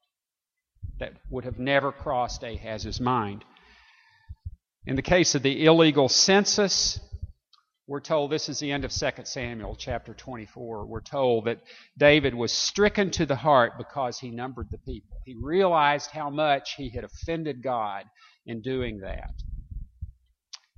That 1.00 1.22
would 1.30 1.44
have 1.44 1.60
never 1.60 1.92
crossed 1.92 2.44
Ahaz's 2.44 3.02
mind. 3.02 3.44
In 4.86 4.96
the 4.96 5.02
case 5.02 5.36
of 5.36 5.44
the 5.44 5.66
illegal 5.66 6.08
census, 6.08 6.98
we're 7.88 8.00
told 8.00 8.32
this 8.32 8.48
is 8.48 8.60
the 8.60 8.72
end 8.72 8.86
of 8.86 8.92
2 8.92 9.10
Samuel 9.24 9.76
chapter 9.76 10.14
24. 10.14 10.86
We're 10.86 11.02
told 11.02 11.46
that 11.46 11.60
David 11.98 12.34
was 12.36 12.54
stricken 12.54 13.12
to 13.12 13.26
the 13.26 13.36
heart 13.36 13.74
because 13.78 14.20
he 14.20 14.30
numbered 14.30 14.70
the 14.70 14.78
people. 14.78 15.18
He 15.26 15.36
realized 15.42 16.12
how 16.12 16.30
much 16.30 16.76
he 16.76 16.90
had 16.90 17.04
offended 17.04 17.64
God 17.64 18.06
in 18.46 18.62
doing 18.62 19.00
that. 19.00 19.34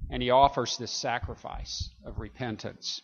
And 0.10 0.24
he 0.24 0.30
offers 0.30 0.78
this 0.78 0.92
sacrifice 0.92 1.90
of 2.06 2.20
repentance. 2.20 3.02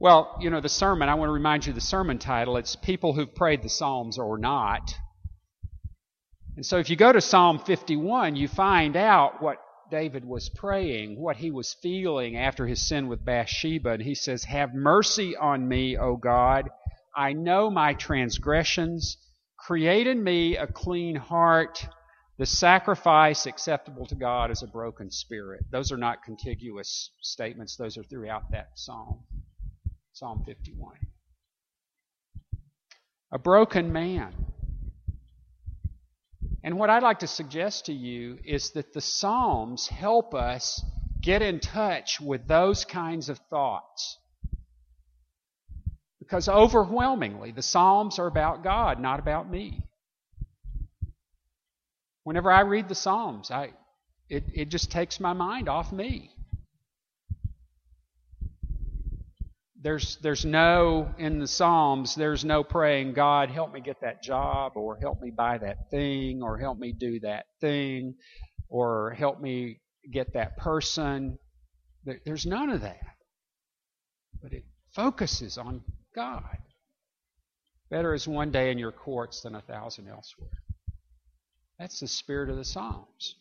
Well, 0.00 0.36
you 0.40 0.50
know, 0.50 0.60
the 0.60 0.68
sermon, 0.68 1.08
I 1.08 1.14
want 1.14 1.28
to 1.28 1.32
remind 1.32 1.66
you 1.66 1.72
the 1.72 1.80
sermon 1.80 2.18
title. 2.18 2.56
It's 2.56 2.76
People 2.76 3.14
Who've 3.14 3.34
Prayed 3.34 3.62
the 3.62 3.68
Psalms 3.68 4.18
or 4.18 4.38
Not. 4.38 4.94
And 6.56 6.66
so 6.66 6.78
if 6.78 6.90
you 6.90 6.96
go 6.96 7.12
to 7.12 7.20
Psalm 7.20 7.58
51, 7.58 8.36
you 8.36 8.48
find 8.48 8.96
out 8.96 9.42
what 9.42 9.58
David 9.90 10.24
was 10.24 10.48
praying, 10.48 11.20
what 11.20 11.36
he 11.36 11.50
was 11.50 11.74
feeling 11.82 12.36
after 12.36 12.66
his 12.66 12.86
sin 12.86 13.08
with 13.08 13.24
Bathsheba. 13.24 13.90
And 13.90 14.02
he 14.02 14.14
says, 14.14 14.44
Have 14.44 14.74
mercy 14.74 15.36
on 15.36 15.66
me, 15.66 15.96
O 15.96 16.16
God. 16.16 16.68
I 17.16 17.32
know 17.32 17.70
my 17.70 17.94
transgressions. 17.94 19.16
Create 19.58 20.06
in 20.06 20.22
me 20.22 20.56
a 20.56 20.66
clean 20.66 21.16
heart. 21.16 21.86
The 22.38 22.46
sacrifice 22.46 23.46
acceptable 23.46 24.06
to 24.06 24.14
God 24.14 24.50
is 24.52 24.62
a 24.62 24.68
broken 24.68 25.10
spirit. 25.10 25.64
Those 25.72 25.90
are 25.90 25.96
not 25.96 26.22
contiguous 26.22 27.10
statements, 27.20 27.76
those 27.76 27.98
are 27.98 28.04
throughout 28.04 28.50
that 28.52 28.70
psalm. 28.76 29.24
Psalm 30.12 30.44
51. 30.46 30.94
A 33.32 33.38
broken 33.38 33.92
man. 33.92 34.32
And 36.62 36.78
what 36.78 36.90
I'd 36.90 37.02
like 37.02 37.20
to 37.20 37.26
suggest 37.26 37.86
to 37.86 37.92
you 37.92 38.38
is 38.44 38.70
that 38.70 38.92
the 38.92 39.00
Psalms 39.00 39.86
help 39.88 40.34
us 40.34 40.82
get 41.20 41.42
in 41.42 41.60
touch 41.60 42.20
with 42.20 42.46
those 42.48 42.84
kinds 42.84 43.28
of 43.28 43.38
thoughts. 43.50 44.18
Because 46.18 46.48
overwhelmingly, 46.48 47.52
the 47.52 47.62
Psalms 47.62 48.18
are 48.18 48.26
about 48.26 48.62
God, 48.62 49.00
not 49.00 49.20
about 49.20 49.48
me. 49.48 49.82
Whenever 52.24 52.50
I 52.50 52.60
read 52.60 52.88
the 52.88 52.94
Psalms, 52.94 53.50
I, 53.50 53.70
it, 54.28 54.44
it 54.52 54.68
just 54.68 54.90
takes 54.90 55.20
my 55.20 55.32
mind 55.32 55.68
off 55.68 55.92
me. 55.92 56.32
There's 59.80 60.16
there's 60.22 60.44
no 60.44 61.08
in 61.18 61.38
the 61.38 61.46
psalms 61.46 62.14
there's 62.16 62.44
no 62.44 62.64
praying 62.64 63.12
god 63.12 63.48
help 63.48 63.72
me 63.72 63.80
get 63.80 64.00
that 64.00 64.22
job 64.22 64.72
or 64.74 64.96
help 64.96 65.20
me 65.20 65.30
buy 65.30 65.56
that 65.56 65.88
thing 65.90 66.42
or 66.42 66.58
help 66.58 66.78
me 66.78 66.92
do 66.92 67.20
that 67.20 67.46
thing 67.60 68.14
or 68.68 69.10
help 69.10 69.40
me 69.40 69.80
get 70.10 70.32
that 70.34 70.56
person. 70.56 71.38
There's 72.24 72.46
none 72.46 72.70
of 72.70 72.82
that. 72.82 73.16
But 74.42 74.52
it 74.52 74.64
focuses 74.94 75.58
on 75.58 75.82
god. 76.14 76.58
Better 77.90 78.14
is 78.14 78.28
one 78.28 78.50
day 78.50 78.70
in 78.70 78.78
your 78.78 78.92
courts 78.92 79.42
than 79.42 79.54
a 79.54 79.62
thousand 79.62 80.08
elsewhere. 80.08 80.50
That's 81.78 82.00
the 82.00 82.08
spirit 82.08 82.50
of 82.50 82.56
the 82.56 82.64
psalms. 82.64 83.36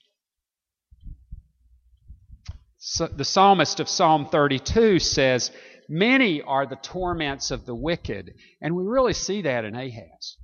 So 2.77 3.07
the 3.07 3.25
psalmist 3.25 3.79
of 3.79 3.89
psalm 3.89 4.27
32 4.29 4.99
says 4.99 5.51
Many 5.89 6.41
are 6.41 6.65
the 6.65 6.75
torments 6.75 7.51
of 7.51 7.65
the 7.65 7.75
wicked. 7.75 8.33
And 8.61 8.75
we 8.75 8.83
really 8.83 9.13
see 9.13 9.43
that 9.43 9.65
in 9.65 9.75
Ahaz. 9.75 10.37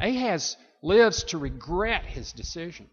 Ahaz 0.00 0.56
lives 0.82 1.24
to 1.24 1.38
regret 1.38 2.04
his 2.04 2.32
decision. 2.32 2.88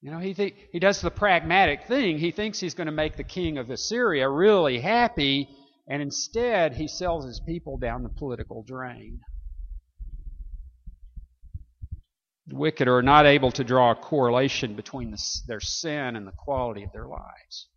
You 0.00 0.10
know, 0.10 0.18
he, 0.18 0.34
th- 0.34 0.54
he 0.72 0.80
does 0.80 1.00
the 1.00 1.10
pragmatic 1.10 1.84
thing. 1.84 2.18
He 2.18 2.32
thinks 2.32 2.58
he's 2.58 2.74
going 2.74 2.86
to 2.86 2.92
make 2.92 3.16
the 3.16 3.22
king 3.22 3.58
of 3.58 3.70
Assyria 3.70 4.28
really 4.28 4.80
happy, 4.80 5.48
and 5.88 6.02
instead 6.02 6.74
he 6.74 6.88
sells 6.88 7.24
his 7.24 7.40
people 7.40 7.78
down 7.78 8.02
the 8.02 8.08
political 8.08 8.64
drain. 8.64 9.20
The 12.48 12.56
wicked 12.56 12.88
are 12.88 13.02
not 13.02 13.26
able 13.26 13.52
to 13.52 13.62
draw 13.62 13.92
a 13.92 13.94
correlation 13.94 14.74
between 14.74 15.12
the, 15.12 15.22
their 15.46 15.60
sin 15.60 16.16
and 16.16 16.26
the 16.26 16.32
quality 16.32 16.82
of 16.82 16.92
their 16.92 17.06
lives. 17.06 17.68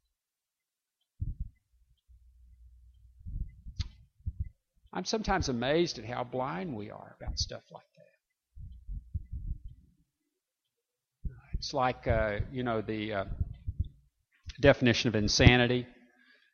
I'm 4.95 5.03
sometimes 5.03 5.49
amazed 5.49 5.99
at 5.99 6.05
how 6.05 6.23
blind 6.23 6.73
we 6.73 6.89
are 6.89 7.17
about 7.19 7.37
stuff 7.37 7.63
like 7.69 7.83
that. 11.25 11.31
It's 11.55 11.73
like, 11.73 12.07
uh, 12.07 12.39
you 12.49 12.63
know, 12.63 12.81
the 12.81 13.13
uh, 13.13 13.25
definition 14.61 15.09
of 15.09 15.15
insanity. 15.15 15.85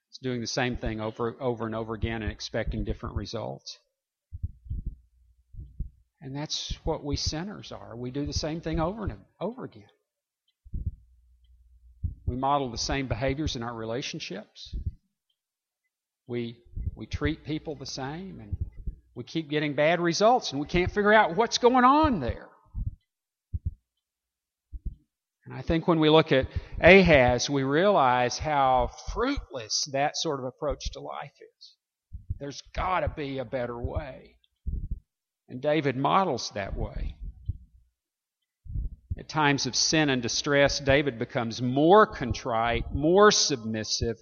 It's 0.09 0.17
doing 0.17 0.41
the 0.41 0.47
same 0.47 0.75
thing 0.75 0.99
over, 0.99 1.35
over 1.39 1.67
and 1.67 1.75
over 1.75 1.93
again 1.93 2.23
and 2.23 2.31
expecting 2.31 2.83
different 2.83 3.15
results. 3.15 3.77
And 6.19 6.35
that's 6.35 6.77
what 6.83 7.03
we 7.03 7.17
sinners 7.17 7.71
are. 7.71 7.95
We 7.95 8.09
do 8.09 8.25
the 8.25 8.33
same 8.33 8.59
thing 8.59 8.79
over 8.79 9.03
and 9.03 9.13
over 9.39 9.65
again. 9.65 9.83
We 12.25 12.35
model 12.35 12.71
the 12.71 12.77
same 12.77 13.07
behaviors 13.07 13.55
in 13.55 13.61
our 13.61 13.73
relationships. 13.73 14.75
We, 16.31 16.55
we 16.95 17.07
treat 17.07 17.43
people 17.43 17.75
the 17.75 17.85
same, 17.85 18.39
and 18.39 18.55
we 19.15 19.25
keep 19.25 19.49
getting 19.49 19.73
bad 19.73 19.99
results, 19.99 20.53
and 20.53 20.61
we 20.61 20.65
can't 20.65 20.89
figure 20.89 21.11
out 21.11 21.35
what's 21.35 21.57
going 21.57 21.83
on 21.83 22.21
there. 22.21 22.47
And 25.43 25.53
I 25.53 25.61
think 25.61 25.89
when 25.89 25.99
we 25.99 26.09
look 26.09 26.31
at 26.31 26.47
Ahaz, 26.79 27.49
we 27.49 27.63
realize 27.63 28.37
how 28.37 28.91
fruitless 29.13 29.89
that 29.91 30.15
sort 30.15 30.39
of 30.39 30.45
approach 30.45 30.91
to 30.91 31.01
life 31.01 31.33
is. 31.59 31.73
There's 32.39 32.61
got 32.73 33.01
to 33.01 33.09
be 33.09 33.39
a 33.39 33.45
better 33.45 33.77
way. 33.77 34.37
And 35.49 35.61
David 35.61 35.97
models 35.97 36.49
that 36.55 36.77
way. 36.77 37.17
At 39.17 39.29
times 39.29 39.65
of 39.65 39.75
sin 39.75 40.09
and 40.09 40.21
distress, 40.21 40.79
David 40.79 41.19
becomes 41.19 41.61
more 41.61 42.07
contrite, 42.07 42.93
more 42.93 43.31
submissive, 43.31 44.17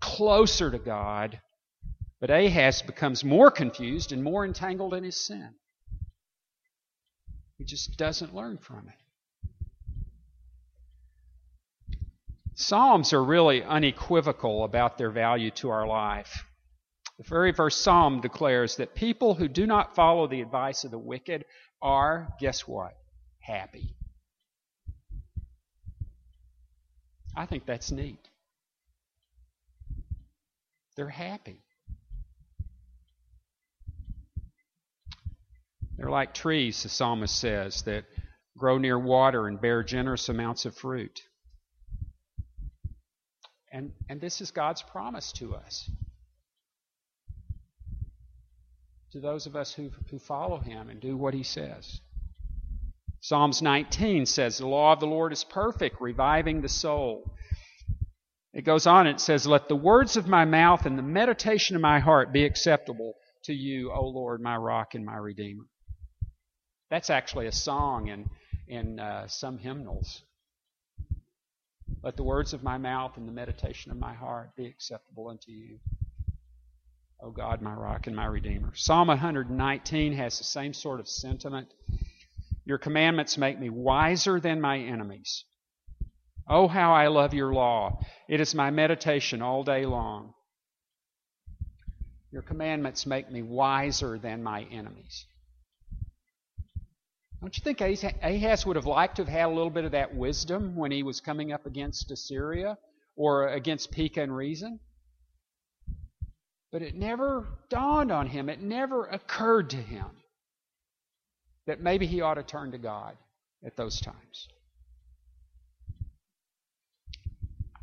closer 0.00 0.70
to 0.70 0.78
God. 0.78 1.40
But 2.20 2.30
Ahaz 2.30 2.82
becomes 2.82 3.24
more 3.24 3.50
confused 3.50 4.12
and 4.12 4.22
more 4.22 4.44
entangled 4.44 4.94
in 4.94 5.04
his 5.04 5.24
sin. 5.26 5.54
He 7.58 7.64
just 7.64 7.96
doesn't 7.96 8.34
learn 8.34 8.58
from 8.58 8.88
it. 8.88 8.94
Psalms 12.54 13.12
are 13.12 13.22
really 13.22 13.62
unequivocal 13.62 14.64
about 14.64 14.96
their 14.96 15.10
value 15.10 15.50
to 15.52 15.68
our 15.68 15.86
life. 15.86 16.44
The 17.18 17.24
very 17.24 17.52
first 17.52 17.82
psalm 17.82 18.20
declares 18.20 18.76
that 18.76 18.94
people 18.94 19.34
who 19.34 19.46
do 19.46 19.66
not 19.66 19.94
follow 19.94 20.26
the 20.26 20.40
advice 20.40 20.84
of 20.84 20.90
the 20.90 20.98
wicked 20.98 21.44
are, 21.80 22.28
guess 22.40 22.66
what? 22.66 22.94
Happy. 23.40 23.94
I 27.36 27.46
think 27.46 27.66
that's 27.66 27.90
neat. 27.92 28.28
They're 30.96 31.08
happy. 31.08 31.60
They're 35.98 36.10
like 36.10 36.34
trees, 36.34 36.82
the 36.82 36.88
psalmist 36.88 37.38
says, 37.38 37.82
that 37.82 38.04
grow 38.56 38.78
near 38.78 38.98
water 38.98 39.46
and 39.46 39.60
bear 39.60 39.82
generous 39.82 40.28
amounts 40.28 40.64
of 40.64 40.74
fruit. 40.74 41.20
And, 43.70 43.92
and 44.08 44.20
this 44.20 44.40
is 44.40 44.50
God's 44.50 44.82
promise 44.82 45.32
to 45.32 45.54
us. 45.54 45.90
to 49.16 49.20
those 49.20 49.46
of 49.46 49.56
us 49.56 49.72
who, 49.72 49.90
who 50.10 50.18
follow 50.18 50.58
him 50.58 50.90
and 50.90 51.00
do 51.00 51.16
what 51.16 51.32
he 51.32 51.42
says. 51.42 52.00
Psalms 53.26 53.60
19 53.60 54.24
says, 54.24 54.58
The 54.58 54.68
law 54.68 54.92
of 54.92 55.00
the 55.00 55.06
Lord 55.08 55.32
is 55.32 55.42
perfect, 55.42 56.00
reviving 56.00 56.60
the 56.60 56.68
soul. 56.68 57.34
It 58.54 58.62
goes 58.62 58.86
on, 58.86 59.08
it 59.08 59.18
says, 59.18 59.48
Let 59.48 59.66
the 59.66 59.74
words 59.74 60.16
of 60.16 60.28
my 60.28 60.44
mouth 60.44 60.86
and 60.86 60.96
the 60.96 61.02
meditation 61.02 61.74
of 61.74 61.82
my 61.82 61.98
heart 61.98 62.32
be 62.32 62.44
acceptable 62.44 63.14
to 63.42 63.52
you, 63.52 63.90
O 63.90 64.06
Lord, 64.06 64.40
my 64.40 64.56
rock 64.56 64.94
and 64.94 65.04
my 65.04 65.16
redeemer. 65.16 65.64
That's 66.88 67.10
actually 67.10 67.48
a 67.48 67.52
song 67.52 68.06
in, 68.06 68.30
in 68.68 69.00
uh, 69.00 69.26
some 69.26 69.58
hymnals. 69.58 70.22
Let 72.04 72.16
the 72.16 72.22
words 72.22 72.54
of 72.54 72.62
my 72.62 72.78
mouth 72.78 73.16
and 73.16 73.26
the 73.26 73.32
meditation 73.32 73.90
of 73.90 73.98
my 73.98 74.14
heart 74.14 74.54
be 74.54 74.66
acceptable 74.66 75.26
unto 75.26 75.50
you. 75.50 75.80
O 77.20 77.32
God, 77.32 77.60
my 77.60 77.74
rock 77.74 78.06
and 78.06 78.14
my 78.14 78.26
redeemer. 78.26 78.70
Psalm 78.76 79.08
119 79.08 80.12
has 80.12 80.38
the 80.38 80.44
same 80.44 80.72
sort 80.72 81.00
of 81.00 81.08
sentiment. 81.08 81.74
Your 82.66 82.78
commandments 82.78 83.38
make 83.38 83.60
me 83.60 83.70
wiser 83.70 84.40
than 84.40 84.60
my 84.60 84.76
enemies. 84.78 85.44
Oh, 86.48 86.66
how 86.66 86.92
I 86.92 87.06
love 87.06 87.32
your 87.32 87.52
law. 87.52 88.00
It 88.28 88.40
is 88.40 88.56
my 88.56 88.70
meditation 88.70 89.40
all 89.40 89.62
day 89.62 89.86
long. 89.86 90.34
Your 92.32 92.42
commandments 92.42 93.06
make 93.06 93.30
me 93.30 93.42
wiser 93.42 94.18
than 94.18 94.42
my 94.42 94.64
enemies. 94.64 95.26
Don't 97.40 97.56
you 97.56 97.62
think 97.62 97.80
Ahaz 97.80 98.66
would 98.66 98.74
have 98.74 98.86
liked 98.86 99.16
to 99.16 99.22
have 99.22 99.32
had 99.32 99.46
a 99.46 99.54
little 99.54 99.70
bit 99.70 99.84
of 99.84 99.92
that 99.92 100.16
wisdom 100.16 100.74
when 100.74 100.90
he 100.90 101.04
was 101.04 101.20
coming 101.20 101.52
up 101.52 101.66
against 101.66 102.10
Assyria 102.10 102.78
or 103.14 103.46
against 103.48 103.92
Pekah 103.92 104.22
and 104.22 104.36
Rezin? 104.36 104.80
But 106.72 106.82
it 106.82 106.96
never 106.96 107.46
dawned 107.70 108.10
on 108.10 108.26
him, 108.26 108.48
it 108.48 108.60
never 108.60 109.04
occurred 109.06 109.70
to 109.70 109.76
him 109.76 110.06
that 111.66 111.80
maybe 111.80 112.06
he 112.06 112.20
ought 112.20 112.34
to 112.34 112.42
turn 112.42 112.72
to 112.72 112.78
God 112.78 113.16
at 113.64 113.76
those 113.76 114.00
times. 114.00 114.48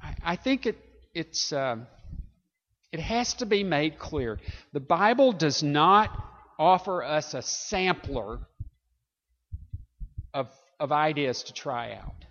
I, 0.02 0.15
I 0.24 0.36
think 0.36 0.65
it, 0.65 0.78
it's, 1.13 1.52
uh, 1.52 1.78
it 2.91 3.00
has 3.00 3.34
to 3.36 3.46
be 3.46 3.63
made 3.63 3.98
clear. 3.98 4.39
The 4.72 4.80
Bible 4.80 5.32
does 5.32 5.63
not 5.63 6.10
offer 6.58 7.04
us 7.04 7.34
a 7.34 7.41
sampler 7.41 8.39
of, 10.34 10.48
of 10.80 10.91
ideas 10.91 11.43
to 11.43 11.54
try 11.54 11.93
out. 11.93 12.26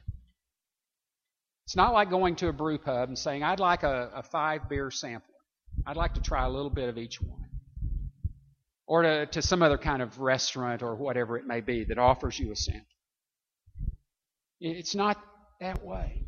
It's 1.67 1.77
not 1.77 1.93
like 1.93 2.11
going 2.11 2.37
to 2.37 2.49
a 2.49 2.53
brew 2.53 2.79
pub 2.79 3.09
and 3.09 3.19
saying, 3.19 3.43
I'd 3.43 3.61
like 3.61 3.83
a, 3.83 4.11
a 4.15 4.23
five 4.23 4.69
beer 4.69 4.91
sample. 4.91 5.35
I'd 5.87 5.97
like 5.97 6.15
to 6.15 6.21
try 6.21 6.45
a 6.45 6.51
little 6.51 6.71
bit 6.71 6.89
of 6.89 6.99
each 6.99 7.21
one. 7.21 7.42
Or 8.87 9.03
to, 9.03 9.27
to 9.27 9.43
some 9.43 9.63
other 9.63 9.79
kind 9.79 10.03
of 10.03 10.19
restaurant 10.19 10.83
or 10.83 10.95
whatever 10.95 11.37
it 11.37 11.47
may 11.47 11.61
be 11.61 11.85
that 11.85 11.99
offers 11.99 12.39
you 12.39 12.53
a 12.53 12.57
sample. 12.57 12.87
It's 14.61 14.95
not 14.95 15.23
that 15.61 15.85
way. 15.85 16.27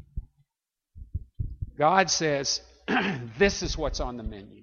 God 1.78 2.10
says, 2.10 2.60
this 3.38 3.62
is 3.62 3.76
what's 3.76 4.00
on 4.00 4.16
the 4.16 4.22
menu. 4.22 4.62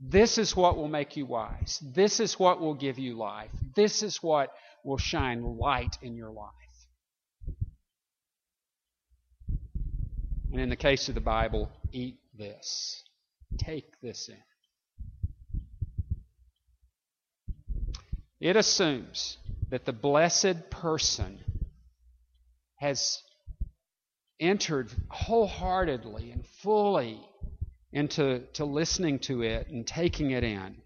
This 0.00 0.38
is 0.38 0.54
what 0.54 0.76
will 0.76 0.88
make 0.88 1.16
you 1.16 1.26
wise. 1.26 1.82
This 1.94 2.20
is 2.20 2.38
what 2.38 2.60
will 2.60 2.74
give 2.74 2.98
you 2.98 3.16
life. 3.16 3.50
This 3.74 4.02
is 4.02 4.22
what 4.22 4.52
will 4.84 4.98
shine 4.98 5.42
light 5.42 5.96
in 6.02 6.14
your 6.14 6.30
life. 6.30 6.52
And 10.52 10.60
in 10.60 10.68
the 10.68 10.76
case 10.76 11.08
of 11.08 11.14
the 11.14 11.20
Bible, 11.20 11.70
eat 11.92 12.18
this. 12.36 13.02
Take 13.58 14.00
this 14.00 14.28
in. 14.28 14.36
It 18.46 18.54
assumes 18.54 19.38
that 19.70 19.86
the 19.86 19.92
blessed 19.92 20.70
person 20.70 21.40
has 22.76 23.20
entered 24.38 24.88
wholeheartedly 25.10 26.30
and 26.30 26.46
fully 26.62 27.18
into 27.92 28.44
to 28.52 28.64
listening 28.64 29.18
to 29.18 29.42
it 29.42 29.66
and 29.66 29.84
taking 29.84 30.30
it 30.30 30.44
in. 30.44 30.76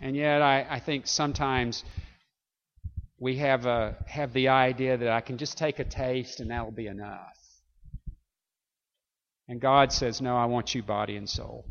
And 0.00 0.16
yet, 0.16 0.42
I, 0.42 0.66
I 0.68 0.80
think 0.80 1.06
sometimes 1.06 1.84
we 3.20 3.36
have 3.36 3.66
a 3.66 3.96
have 4.08 4.32
the 4.32 4.48
idea 4.48 4.96
that 4.96 5.10
I 5.10 5.20
can 5.20 5.38
just 5.38 5.56
take 5.58 5.78
a 5.78 5.84
taste 5.84 6.40
and 6.40 6.50
that'll 6.50 6.72
be 6.72 6.88
enough. 6.88 7.38
And 9.46 9.60
God 9.60 9.92
says, 9.92 10.20
No, 10.20 10.36
I 10.36 10.46
want 10.46 10.74
you 10.74 10.82
body 10.82 11.14
and 11.14 11.30
soul. 11.30 11.66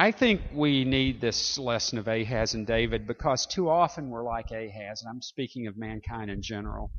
I 0.00 0.12
think 0.12 0.40
we 0.54 0.86
need 0.86 1.20
this 1.20 1.58
lesson 1.58 1.98
of 1.98 2.08
Ahaz 2.08 2.54
and 2.54 2.66
David 2.66 3.06
because 3.06 3.44
too 3.44 3.68
often 3.68 4.08
we're 4.08 4.24
like 4.24 4.50
Ahaz, 4.50 5.02
and 5.02 5.10
I'm 5.10 5.20
speaking 5.20 5.66
of 5.66 5.76
mankind 5.76 6.30
in 6.30 6.40
general. 6.40 6.90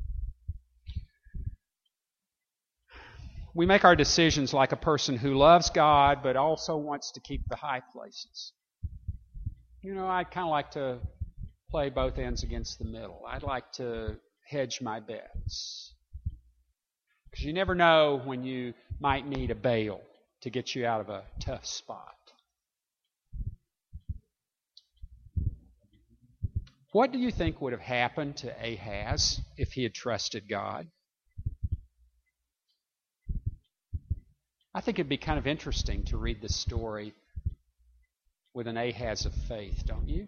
We 3.56 3.66
make 3.66 3.86
our 3.86 3.96
decisions 3.96 4.54
like 4.54 4.72
a 4.72 4.76
person 4.76 5.18
who 5.18 5.34
loves 5.34 5.72
God 5.72 6.20
but 6.22 6.36
also 6.36 6.78
wants 6.78 7.14
to 7.14 7.20
keep 7.22 7.42
the 7.50 7.56
high 7.56 7.82
places. 7.92 8.54
You 9.82 9.96
know, 9.96 10.08
I 10.08 10.24
kind 10.24 10.46
of 10.46 10.52
like 10.52 10.70
to 10.74 11.00
play 11.72 11.90
both 11.90 12.20
ends 12.20 12.44
against 12.44 12.78
the 12.78 12.86
middle. 12.86 13.24
I'd 13.28 13.42
like 13.42 13.72
to 13.78 14.18
hedge 14.48 14.80
my 14.80 15.00
bets. 15.00 15.96
Because 17.32 17.46
you 17.46 17.54
never 17.54 17.74
know 17.74 18.22
when 18.24 18.44
you 18.44 18.76
might 19.00 19.26
need 19.26 19.50
a 19.50 19.56
Baal 19.56 20.02
to 20.42 20.52
get 20.52 20.76
you 20.76 20.86
out 20.86 21.02
of 21.02 21.10
a 21.10 21.24
tough 21.40 21.66
spot. 21.66 22.21
What 26.92 27.14
do 27.14 27.20
you 27.20 27.32
think 27.32 27.62
would 27.62 27.72
have 27.72 27.82
happened 27.82 28.38
to 28.38 28.50
Ahaz 28.50 29.40
if 29.58 29.72
he 29.72 29.84
had 29.84 29.94
trusted 29.94 30.50
God? 30.50 30.88
I 34.74 34.82
think 34.82 35.00
it'd 35.00 35.10
be 35.10 35.18
kind 35.18 35.40
of 35.40 35.48
interesting 35.48 36.04
to 36.06 36.18
read 36.18 36.42
this 36.42 36.56
story 36.56 37.14
with 38.54 38.68
an 38.68 38.78
Ahaz 38.78 39.26
of 39.26 39.34
faith, 39.34 39.84
don't 39.86 40.08
you? 40.10 40.28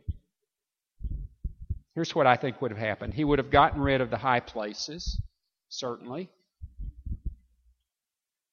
Here's 1.95 2.15
what 2.15 2.27
I 2.27 2.37
think 2.37 2.61
would 2.61 2.71
have 2.71 2.79
happened. 2.79 3.13
He 3.13 3.25
would 3.25 3.39
have 3.39 3.51
gotten 3.51 3.81
rid 3.81 3.99
of 3.99 4.09
the 4.09 4.17
high 4.17 4.39
places, 4.39 5.21
certainly. 5.67 6.29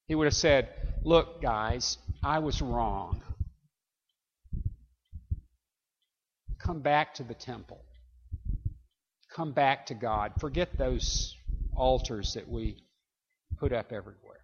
He 0.08 0.16
would 0.16 0.26
have 0.26 0.34
said, 0.34 0.68
Look, 1.04 1.40
guys, 1.40 1.96
I 2.22 2.40
was 2.40 2.60
wrong. 2.60 3.22
Come 6.58 6.80
back 6.80 7.14
to 7.14 7.22
the 7.22 7.34
temple. 7.34 7.84
Come 9.40 9.52
back 9.52 9.86
to 9.86 9.94
God. 9.94 10.32
Forget 10.38 10.76
those 10.76 11.34
altars 11.74 12.34
that 12.34 12.46
we 12.46 12.76
put 13.56 13.72
up 13.72 13.90
everywhere. 13.90 14.42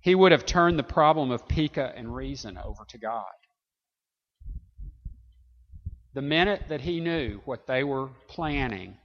He 0.00 0.14
would 0.14 0.32
have 0.32 0.46
turned 0.46 0.78
the 0.78 0.82
problem 0.82 1.30
of 1.30 1.46
Pekah 1.46 1.92
and 1.94 2.14
Rezin 2.16 2.56
over 2.56 2.86
to 2.88 2.96
God. 2.96 3.36
The 6.14 6.22
minute 6.22 6.62
that 6.70 6.80
he 6.80 7.00
knew 7.00 7.42
what 7.44 7.66
they 7.66 7.84
were 7.84 8.08
planning, 8.28 8.96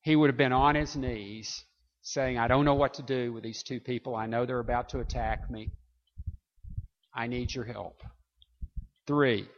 he 0.00 0.16
would 0.16 0.30
have 0.30 0.38
been 0.38 0.54
on 0.54 0.74
his 0.74 0.96
knees 0.96 1.66
saying, 2.00 2.38
I 2.38 2.48
don't 2.48 2.64
know 2.64 2.76
what 2.76 2.94
to 2.94 3.02
do 3.02 3.30
with 3.30 3.42
these 3.42 3.62
two 3.62 3.78
people. 3.78 4.16
I 4.16 4.24
know 4.24 4.46
they're 4.46 4.58
about 4.58 4.88
to 4.90 5.00
attack 5.00 5.50
me. 5.50 5.70
I 7.14 7.26
need 7.26 7.54
your 7.54 7.66
help. 7.66 8.02
Three, 9.06 9.50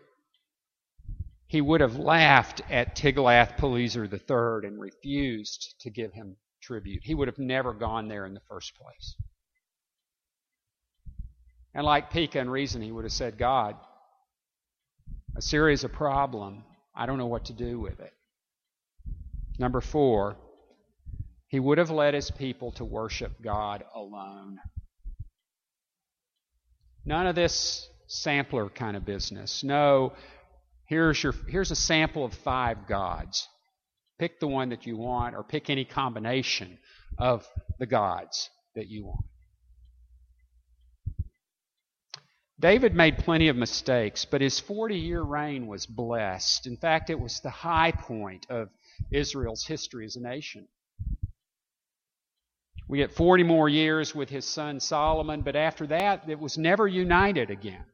he 1.55 1.61
would 1.61 1.81
have 1.81 1.95
laughed 1.95 2.63
at 2.69 2.97
Tiglath-Pileser 2.97 4.07
III 4.07 4.67
and 4.67 4.81
refused 4.81 5.77
to 5.83 5.89
give 5.89 6.13
him 6.13 6.35
tribute. 6.61 7.03
He 7.05 7.15
would 7.15 7.29
have 7.29 7.39
never 7.39 7.73
gone 7.73 8.09
there 8.09 8.27
in 8.27 8.35
the 8.35 8.41
first 8.49 8.73
place. 8.75 9.15
And 11.73 11.87
like 11.87 12.11
Pekah 12.11 12.41
and 12.41 12.51
Rezin, 12.51 12.83
he 12.83 12.91
would 12.91 13.05
have 13.05 13.13
said, 13.13 13.39
God, 13.39 13.77
Assyria 15.37 15.75
is 15.75 15.85
a 15.85 15.89
problem. 15.89 16.65
I 16.93 17.07
don't 17.07 17.19
know 17.19 17.29
what 17.29 17.45
to 17.45 17.53
do 17.53 17.79
with 17.79 18.01
it. 18.01 18.13
Number 19.57 19.81
four, 19.81 20.37
he 21.47 21.61
would 21.61 21.79
have 21.79 21.91
led 21.91 22.15
his 22.15 22.33
people 22.33 22.73
to 22.73 22.85
worship 22.85 23.31
God 23.41 23.85
alone. 23.95 24.59
None 27.05 27.29
of 27.29 27.37
this 27.37 27.89
sampler 28.09 28.69
kind 28.71 28.97
of 28.97 29.05
business. 29.05 29.63
No, 29.63 30.15
here's 30.87 31.23
your 31.23 31.35
here's 31.49 31.71
a 31.71 31.77
sample 31.77 32.25
of 32.25 32.35
five 32.35 32.87
gods. 32.87 33.49
Pick 34.19 34.39
the 34.41 34.47
one 34.47 34.69
that 34.69 34.87
you 34.87 34.97
want 34.97 35.35
or 35.35 35.43
pick 35.43 35.71
any 35.71 35.85
combination 35.85 36.79
of 37.19 37.47
the 37.79 37.87
gods 37.87 38.49
that 38.75 38.89
you 38.89 39.07
want. 39.07 39.25
David 42.61 42.95
made 42.95 43.19
plenty 43.19 43.49
of 43.49 43.57
mistakes, 43.57 44.25
but 44.25 44.41
his 44.41 44.61
40 44.61 44.97
year 44.97 45.23
reign 45.23 45.67
was 45.67 45.87
blessed. 45.87 46.67
In 46.67 46.77
fact, 46.77 47.11
it 47.11 47.19
was 47.19 47.41
the 47.41 47.51
high 47.51 47.91
point 47.91 48.47
of 48.49 48.69
Israel's 49.11 49.67
history 49.67 50.07
as 50.07 50.17
a 50.17 50.21
nation. 50.21 50.69
We 52.89 52.99
get 52.99 53.13
40 53.13 53.43
more 53.43 53.69
years 53.69 54.15
with 54.15 54.29
his 54.29 54.45
son 54.45 54.79
Solomon, 54.79 55.41
but 55.41 55.57
after 55.57 55.87
that, 55.89 56.29
it 56.29 56.39
was 56.39 56.57
never 56.57 56.87
united 56.87 57.51
again. 57.51 57.85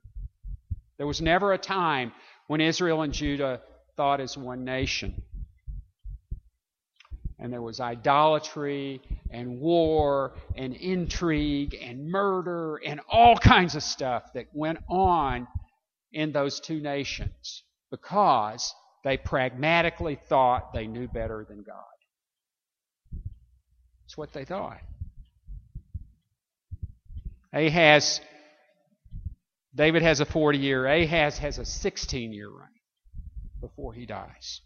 There 0.99 1.07
was 1.07 1.23
never 1.23 1.53
a 1.53 1.59
time 1.59 2.13
when 2.51 2.61
Israel 2.61 3.03
and 3.03 3.13
Judah 3.13 3.61
thought 3.97 4.21
as 4.21 4.37
one 4.37 4.65
nation. 4.65 5.23
And 7.39 7.53
there 7.53 7.63
was 7.63 7.79
idolatry 7.79 9.01
and 9.31 9.61
war 9.61 10.33
and 10.57 10.75
intrigue 10.75 11.77
and 11.81 12.11
murder 12.11 12.81
and 12.85 13.01
all 13.09 13.39
kinds 13.39 13.77
of 13.77 13.85
stuff 13.85 14.33
that 14.35 14.47
went 14.53 14.81
on 14.89 15.47
in 16.13 16.33
those 16.33 16.59
two 16.59 16.81
nations 16.81 17.63
because 17.93 18.75
they 19.05 19.17
pragmatically 19.17 20.17
thought 20.17 20.73
they 20.73 20.89
knew 20.89 21.07
better 21.07 21.47
than 21.49 21.63
God. 21.63 21.77
That's 24.03 24.19
what 24.19 24.33
they 24.33 24.45
thought. 24.45 24.81
Ahaz, 27.53 28.21
David 29.75 30.03
has 30.03 30.21
a 30.21 30.25
40 30.25 30.59
year, 30.59 30.87
Ahaz 30.87 31.39
has 31.39 31.59
a 31.59 31.65
16 31.65 32.33
year 32.33 32.49
reign 32.49 32.69
before 33.61 33.93
he 33.93 34.07
dies. 34.07 34.61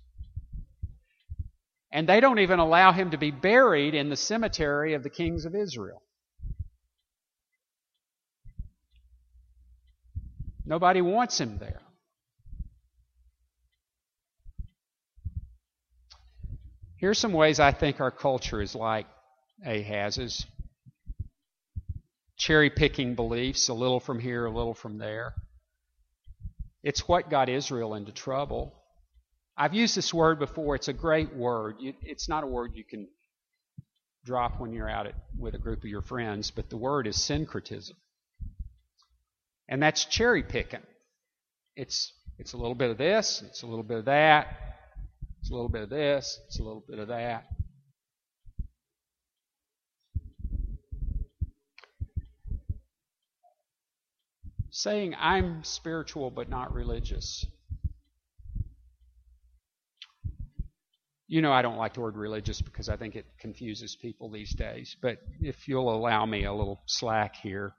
And 1.93 2.09
they 2.09 2.21
don't 2.21 2.41
even 2.41 2.59
allow 2.59 2.93
him 2.93 3.11
to 3.11 3.19
be 3.19 3.31
buried 3.31 3.95
in 3.95 4.09
the 4.09 4.17
cemetery 4.17 4.95
of 4.95 5.03
the 5.03 5.11
kings 5.11 5.45
of 5.45 5.55
Israel. 5.55 6.03
Nobody 10.67 11.03
wants 11.03 11.41
him 11.41 11.59
there. 11.59 11.83
Here's 16.97 17.19
some 17.19 17.33
ways 17.33 17.61
I 17.61 17.71
think 17.71 18.01
our 18.01 18.11
culture 18.11 18.63
is 18.63 18.75
like 18.75 19.07
Ahaz's. 19.65 20.47
Cherry 22.45 22.69
picking 22.69 23.15
beliefs, 23.15 23.71
a 23.71 23.73
little 23.73 24.01
from 24.01 24.19
here, 24.19 24.45
a 24.45 24.51
little 24.51 24.75
from 24.75 24.99
there. 24.99 25.33
It's 26.83 27.09
what 27.09 27.31
got 27.31 27.49
Israel 27.49 27.95
into 27.95 28.13
trouble. 28.13 28.75
I've 29.57 29.73
used 29.73 29.97
this 29.97 30.13
word 30.13 30.39
before. 30.39 30.75
It's 30.75 30.89
a 30.89 30.93
great 30.93 31.35
word. 31.35 31.77
It's 31.81 32.29
not 32.29 32.45
a 32.45 32.47
word 32.47 32.73
you 32.75 32.85
can 32.85 33.09
drop 34.27 34.61
when 34.61 34.75
you're 34.75 34.91
out 34.91 35.07
at, 35.07 35.15
with 35.39 35.55
a 35.55 35.59
group 35.59 35.79
of 35.79 35.89
your 35.89 36.03
friends, 36.03 36.51
but 36.51 36.69
the 36.69 36.77
word 36.77 37.07
is 37.07 37.19
syncretism. 37.19 37.97
And 39.67 39.83
that's 39.83 40.05
cherry 40.05 40.43
picking. 40.43 40.83
It's, 41.77 42.13
it's 42.39 42.53
a 42.53 42.59
little 42.59 42.75
bit 42.75 42.91
of 42.91 42.99
this, 42.99 43.43
it's 43.47 43.63
a 43.63 43.67
little 43.67 43.83
bit 43.83 44.01
of 44.01 44.05
that, 44.05 44.49
it's 45.41 45.49
a 45.51 45.55
little 45.55 45.71
bit 45.71 45.81
of 45.81 45.89
this, 45.89 46.39
it's 46.47 46.59
a 46.59 46.63
little 46.63 46.85
bit 46.87 46.99
of 46.99 47.09
that. 47.09 47.47
Saying, 54.75 55.15
I'm 55.17 55.63
spiritual 55.63 56.33
but 56.33 56.49
not 56.49 56.75
religious. 56.75 57.47
You 61.29 61.43
know, 61.43 61.53
I 61.53 61.63
don't 61.63 61.77
like 61.77 61.95
the 61.95 62.01
word 62.01 62.17
religious 62.17 62.61
because 62.61 62.89
I 62.89 62.97
think 62.97 63.15
it 63.15 63.25
confuses 63.39 63.97
people 63.97 64.31
these 64.31 64.53
days, 64.53 64.97
but 65.01 65.19
if 65.41 65.69
you'll 65.69 65.95
allow 65.95 66.27
me 66.27 66.45
a 66.45 66.53
little 66.53 66.83
slack 66.87 67.37
here. 67.37 67.73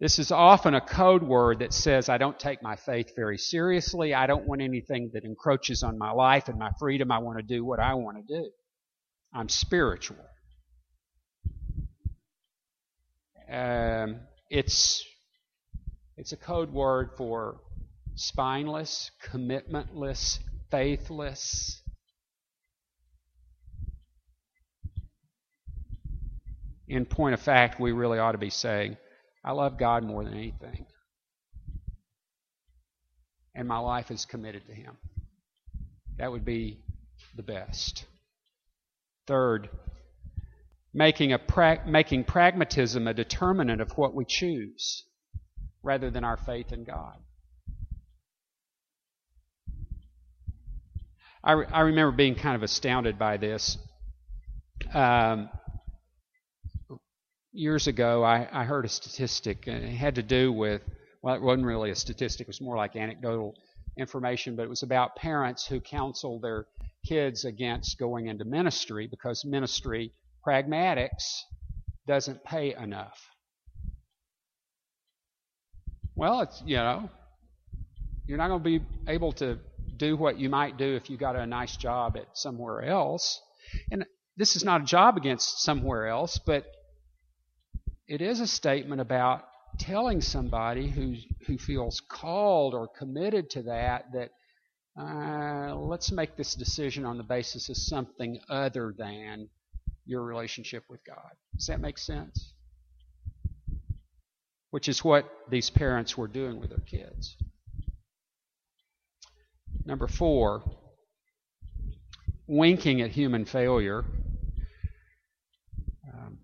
This 0.00 0.18
is 0.18 0.32
often 0.32 0.74
a 0.74 0.80
code 0.80 1.22
word 1.22 1.60
that 1.60 1.72
says, 1.72 2.08
I 2.08 2.18
don't 2.18 2.38
take 2.38 2.64
my 2.64 2.74
faith 2.74 3.12
very 3.14 3.38
seriously. 3.38 4.12
I 4.12 4.26
don't 4.26 4.48
want 4.48 4.60
anything 4.60 5.12
that 5.14 5.24
encroaches 5.24 5.84
on 5.84 5.98
my 5.98 6.10
life 6.10 6.48
and 6.48 6.58
my 6.58 6.72
freedom. 6.80 7.12
I 7.12 7.18
want 7.18 7.38
to 7.38 7.44
do 7.44 7.64
what 7.64 7.78
I 7.78 7.94
want 7.94 8.16
to 8.16 8.40
do. 8.40 8.50
I'm 9.32 9.48
spiritual. 9.48 10.18
Um, 13.48 14.16
it's 14.50 15.06
it's 16.22 16.30
a 16.30 16.36
code 16.36 16.72
word 16.72 17.10
for 17.16 17.56
spineless, 18.14 19.10
commitmentless, 19.28 20.38
faithless. 20.70 21.82
In 26.86 27.06
point 27.06 27.34
of 27.34 27.40
fact, 27.40 27.80
we 27.80 27.90
really 27.90 28.20
ought 28.20 28.32
to 28.32 28.38
be 28.38 28.50
saying, 28.50 28.98
I 29.44 29.50
love 29.50 29.80
God 29.80 30.04
more 30.04 30.22
than 30.22 30.34
anything. 30.34 30.86
And 33.56 33.66
my 33.66 33.78
life 33.78 34.12
is 34.12 34.24
committed 34.24 34.64
to 34.68 34.72
Him. 34.72 34.96
That 36.18 36.30
would 36.30 36.44
be 36.44 36.84
the 37.34 37.42
best. 37.42 38.04
Third, 39.26 39.70
making, 40.94 41.32
a 41.32 41.40
pra- 41.40 41.82
making 41.84 42.22
pragmatism 42.22 43.08
a 43.08 43.12
determinant 43.12 43.80
of 43.80 43.90
what 43.98 44.14
we 44.14 44.24
choose 44.24 45.02
rather 45.82 46.10
than 46.10 46.24
our 46.24 46.36
faith 46.36 46.72
in 46.72 46.84
God. 46.84 47.16
I, 51.44 51.52
re- 51.52 51.66
I 51.72 51.80
remember 51.80 52.12
being 52.12 52.36
kind 52.36 52.54
of 52.54 52.62
astounded 52.62 53.18
by 53.18 53.36
this. 53.36 53.76
Um, 54.94 55.48
years 57.52 57.86
ago, 57.88 58.22
I, 58.22 58.48
I 58.52 58.64
heard 58.64 58.84
a 58.84 58.88
statistic, 58.88 59.66
and 59.66 59.84
it 59.84 59.94
had 59.94 60.14
to 60.16 60.22
do 60.22 60.52
with, 60.52 60.82
well, 61.22 61.34
it 61.34 61.42
wasn't 61.42 61.66
really 61.66 61.90
a 61.90 61.96
statistic, 61.96 62.42
it 62.42 62.48
was 62.48 62.60
more 62.60 62.76
like 62.76 62.94
anecdotal 62.96 63.54
information, 63.98 64.56
but 64.56 64.62
it 64.62 64.68
was 64.68 64.82
about 64.82 65.16
parents 65.16 65.66
who 65.66 65.80
counsel 65.80 66.38
their 66.40 66.66
kids 67.06 67.44
against 67.44 67.98
going 67.98 68.28
into 68.28 68.44
ministry 68.44 69.08
because 69.08 69.44
ministry, 69.44 70.12
pragmatics, 70.46 71.42
doesn't 72.06 72.42
pay 72.44 72.74
enough. 72.74 73.31
Well, 76.16 76.40
it's, 76.42 76.62
you 76.66 76.76
know, 76.76 77.10
You're 78.26 78.38
not 78.38 78.48
going 78.48 78.62
to 78.62 78.80
be 78.80 78.86
able 79.08 79.32
to 79.34 79.58
do 79.96 80.16
what 80.16 80.38
you 80.38 80.48
might 80.48 80.76
do 80.78 80.96
if 80.96 81.10
you 81.10 81.16
got 81.16 81.36
a 81.36 81.46
nice 81.46 81.76
job 81.76 82.16
at 82.16 82.26
somewhere 82.36 82.82
else. 82.82 83.40
And 83.90 84.06
this 84.36 84.56
is 84.56 84.64
not 84.64 84.82
a 84.82 84.84
job 84.84 85.16
against 85.16 85.62
somewhere 85.62 86.06
else, 86.08 86.38
but 86.38 86.66
it 88.08 88.20
is 88.22 88.40
a 88.40 88.46
statement 88.46 89.00
about 89.00 89.44
telling 89.78 90.20
somebody 90.20 90.90
who 90.90 91.14
who 91.46 91.58
feels 91.58 92.00
called 92.08 92.74
or 92.74 92.88
committed 92.88 93.50
to 93.50 93.62
that 93.62 94.06
that 94.12 94.30
uh, 95.00 95.74
let's 95.76 96.12
make 96.12 96.36
this 96.36 96.54
decision 96.54 97.04
on 97.06 97.18
the 97.18 97.24
basis 97.24 97.68
of 97.70 97.76
something 97.76 98.38
other 98.50 98.94
than 98.96 99.48
your 100.06 100.22
relationship 100.22 100.84
with 100.90 101.00
God. 101.06 101.32
Does 101.56 101.66
that 101.68 101.80
make 101.80 101.98
sense? 101.98 102.51
Which 104.72 104.88
is 104.88 105.04
what 105.04 105.30
these 105.50 105.68
parents 105.70 106.16
were 106.16 106.26
doing 106.26 106.58
with 106.58 106.70
their 106.70 106.78
kids. 106.78 107.36
Number 109.84 110.06
four, 110.06 110.62
winking 112.46 113.02
at 113.02 113.10
human 113.10 113.44
failure. 113.44 114.02
Um, 116.10 116.38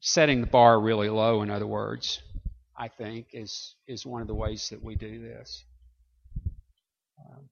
setting 0.00 0.40
the 0.40 0.48
bar 0.48 0.80
really 0.80 1.08
low, 1.08 1.42
in 1.42 1.50
other 1.50 1.68
words, 1.68 2.20
I 2.76 2.88
think, 2.88 3.28
is, 3.32 3.76
is 3.86 4.04
one 4.04 4.22
of 4.22 4.26
the 4.26 4.34
ways 4.34 4.70
that 4.70 4.82
we 4.82 4.96
do 4.96 5.20
this. 5.22 5.64
Um, 7.20 7.48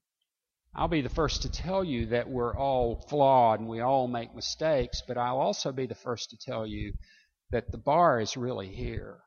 I'll 0.74 0.88
be 0.88 1.02
the 1.02 1.08
first 1.08 1.42
to 1.42 1.52
tell 1.52 1.84
you 1.84 2.06
that 2.06 2.28
we're 2.28 2.56
all 2.56 3.06
flawed 3.08 3.60
and 3.60 3.68
we 3.68 3.78
all 3.78 4.08
make 4.08 4.34
mistakes, 4.34 5.04
but 5.06 5.16
I'll 5.16 5.38
also 5.38 5.70
be 5.70 5.86
the 5.86 5.94
first 5.94 6.30
to 6.30 6.36
tell 6.36 6.66
you 6.66 6.94
that 7.52 7.70
the 7.70 7.78
bar 7.78 8.20
is 8.20 8.36
really 8.36 8.74
here. 8.74 9.18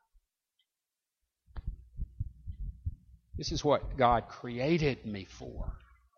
This 3.42 3.50
is 3.50 3.64
what 3.64 3.96
God 3.96 4.28
created 4.28 5.04
me 5.04 5.24
for. 5.24 5.72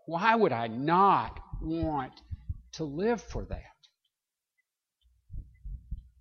Why 0.04 0.36
would 0.36 0.52
I 0.52 0.66
not 0.66 1.40
want 1.62 2.12
to 2.72 2.84
live 2.84 3.22
for 3.22 3.46
that? 3.46 3.62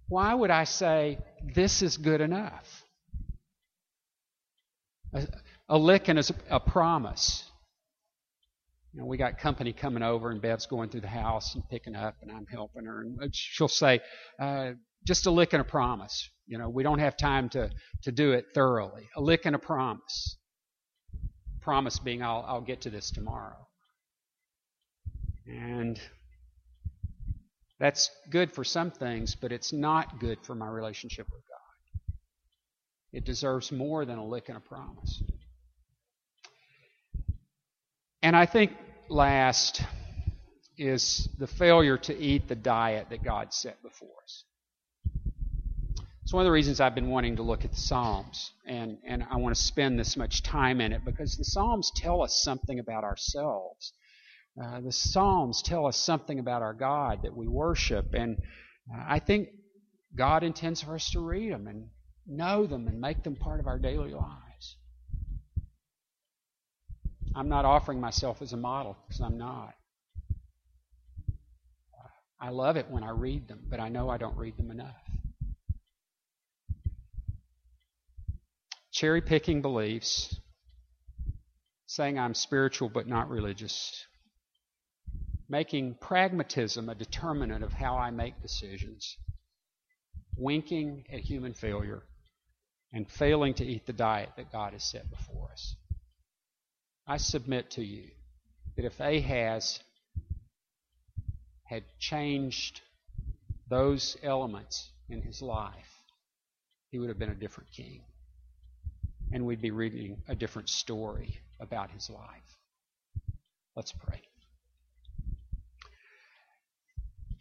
Why 0.07 0.33
would 0.33 0.49
I 0.49 0.63
say, 0.63 1.17
this 1.53 1.81
is 1.81 1.97
good 1.97 2.21
enough? 2.21 2.85
A, 5.13 5.27
a 5.67 5.77
licking 5.77 6.17
is 6.17 6.29
a, 6.29 6.55
a 6.55 6.59
promise. 6.61 7.43
You 8.93 9.01
know, 9.01 9.05
we 9.05 9.17
got 9.17 9.37
company 9.37 9.73
coming 9.73 10.03
over, 10.03 10.31
and 10.31 10.41
Bev's 10.41 10.67
going 10.67 10.87
through 10.87 11.01
the 11.01 11.07
house 11.09 11.53
and 11.53 11.67
picking 11.69 11.97
up, 11.97 12.15
and 12.21 12.31
I'm 12.31 12.45
helping 12.45 12.85
her. 12.85 13.01
And 13.01 13.35
she'll 13.35 13.67
say, 13.67 13.99
uh, 14.39 14.71
just 15.05 15.25
a 15.25 15.31
lick 15.31 15.51
and 15.51 15.59
a 15.59 15.65
promise. 15.65 16.29
You 16.47 16.59
know, 16.59 16.69
we 16.69 16.83
don't 16.83 16.99
have 16.99 17.17
time 17.17 17.49
to, 17.49 17.71
to 18.03 18.11
do 18.13 18.31
it 18.31 18.45
thoroughly. 18.55 19.09
A 19.17 19.21
lick 19.21 19.41
and 19.43 19.53
a 19.53 19.59
promise. 19.59 20.37
Promise 21.63 21.99
being, 21.99 22.21
I'll, 22.21 22.43
I'll 22.47 22.62
get 22.62 22.82
to 22.82 22.89
this 22.89 23.10
tomorrow. 23.10 23.56
And 25.47 25.99
that's 27.80 28.12
good 28.30 28.52
for 28.52 28.63
some 28.63 28.91
things, 28.91 29.36
but 29.36 29.52
it's 29.52 29.73
not 29.73 30.19
good 30.19 30.39
for 30.43 30.56
my 30.56 30.67
relationship 30.67 31.28
with 31.32 31.41
God. 31.47 32.17
It 33.13 33.26
deserves 33.26 33.71
more 33.71 34.06
than 34.06 34.17
a 34.17 34.26
lick 34.26 34.49
and 34.49 34.58
a 34.58 34.62
promise. 34.62 35.23
And 38.21 38.36
I 38.36 38.45
think 38.45 38.71
last 39.10 39.84
is 40.78 41.30
the 41.38 41.47
failure 41.47 41.97
to 41.97 42.17
eat 42.17 42.47
the 42.47 42.56
diet 42.56 43.08
that 43.10 43.23
God 43.23 43.54
set 43.54 43.82
before 43.84 44.15
us. 44.23 44.43
It's 46.34 46.36
one 46.36 46.48
of 46.48 46.48
the 46.48 46.52
reasons 46.52 46.82
I've 46.82 46.96
been 46.96 47.10
wanting 47.10 47.36
to 47.36 47.43
look 47.43 47.63
at 47.63 47.69
the 47.69 47.78
Psalms, 47.78 48.54
and, 48.65 48.98
and 49.06 49.24
I 49.30 49.38
want 49.38 49.56
to 49.56 49.62
spend 49.62 50.00
this 50.00 50.17
much 50.17 50.41
time 50.41 50.82
in 50.82 50.91
it 50.91 51.06
because 51.06 51.38
the 51.38 51.43
Psalms 51.43 51.91
tell 51.96 52.24
us 52.24 52.41
something 52.41 52.80
about 52.80 53.04
ourselves. 53.04 53.93
Uh, 54.60 54.82
the 54.82 54.91
Psalms 54.91 55.62
tell 55.62 55.86
us 55.86 55.96
something 55.96 56.39
about 56.39 56.63
our 56.63 56.74
God 56.74 57.22
that 57.22 57.38
we 57.38 57.48
worship, 57.48 58.15
and 58.15 58.39
uh, 58.91 59.04
I 59.08 59.19
think 59.19 59.50
God 60.15 60.41
intends 60.41 60.82
for 60.82 60.96
us 60.96 61.12
to 61.12 61.19
read 61.19 61.54
them 61.54 61.67
and 61.67 61.89
know 62.26 62.65
them 62.65 62.88
and 62.88 63.00
make 63.00 63.22
them 63.22 63.36
part 63.36 63.60
of 63.60 63.67
our 63.67 63.78
daily 63.78 64.15
lives. 64.15 64.78
I'm 67.36 67.50
not 67.50 67.63
offering 67.63 68.02
myself 68.02 68.41
as 68.41 68.54
a 68.54 68.58
model 68.58 68.98
because 69.06 69.22
I'm 69.22 69.38
not. 69.38 69.76
I 72.41 72.50
love 72.50 72.76
it 72.76 72.89
when 72.89 73.04
I 73.04 73.12
read 73.12 73.48
them, 73.48 73.60
but 73.69 73.80
I 73.80 73.89
know 73.89 74.10
I 74.10 74.17
don't 74.17 74.36
read 74.36 74.58
them 74.58 74.72
enough. 74.72 74.96
Cherry 78.93 79.21
picking 79.21 79.63
beliefs, 79.63 80.39
saying 81.88 82.19
I'm 82.19 82.36
spiritual 82.36 82.89
but 82.89 83.08
not 83.08 83.27
religious, 83.27 84.06
making 85.49 85.95
pragmatism 85.95 86.88
a 86.89 86.93
determinant 86.93 87.63
of 87.63 87.73
how 87.73 87.97
I 87.97 88.12
make 88.12 88.39
decisions, 88.43 89.17
winking 90.38 91.06
at 91.12 91.21
human 91.21 91.56
failure, 91.56 92.03
and 92.91 93.10
failing 93.10 93.56
to 93.56 93.65
eat 93.65 93.88
the 93.88 93.93
diet 93.93 94.29
that 94.38 94.51
God 94.51 94.73
has 94.73 94.84
set 94.84 95.10
before 95.10 95.49
us. 95.51 95.75
I 97.08 97.17
submit 97.17 97.71
to 97.71 97.84
you 97.84 98.12
that 98.77 98.86
if 98.86 98.99
Ahaz 98.99 99.79
had 101.63 101.84
changed 101.97 102.82
those 103.67 104.17
elements 104.21 104.91
in 105.10 105.23
his 105.23 105.41
life, 105.41 106.03
he 106.91 106.99
would 106.99 107.10
have 107.10 107.17
been 107.17 107.32
a 107.32 107.36
different 107.36 107.71
king. 107.71 108.03
And 109.34 109.48
we'd 109.48 109.62
be 109.62 109.72
reading 109.72 110.22
a 110.28 110.36
different 110.36 110.69
story 110.69 111.39
about 111.60 111.89
his 111.89 112.08
life. 112.08 112.58
Let's 113.76 113.91
pray. 113.91 114.22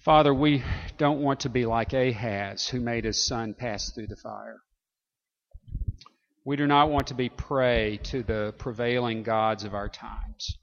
Father, 0.03 0.33
we 0.33 0.65
don't 0.97 1.21
want 1.21 1.41
to 1.41 1.51
be 1.51 1.67
like 1.67 1.93
Ahaz, 1.93 2.67
who 2.67 2.81
made 2.81 3.05
his 3.05 3.25
son 3.25 3.53
pass 3.53 3.93
through 3.93 4.07
the 4.07 4.17
fire. 4.17 4.61
We 6.47 6.57
do 6.57 6.67
not 6.67 6.91
want 6.91 7.09
to 7.09 7.15
be 7.15 7.29
prey 7.29 8.01
to 8.05 8.23
the 8.23 8.55
prevailing 8.57 9.23
gods 9.23 9.65
of 9.65 9.75
our 9.75 9.91
times. 9.91 10.57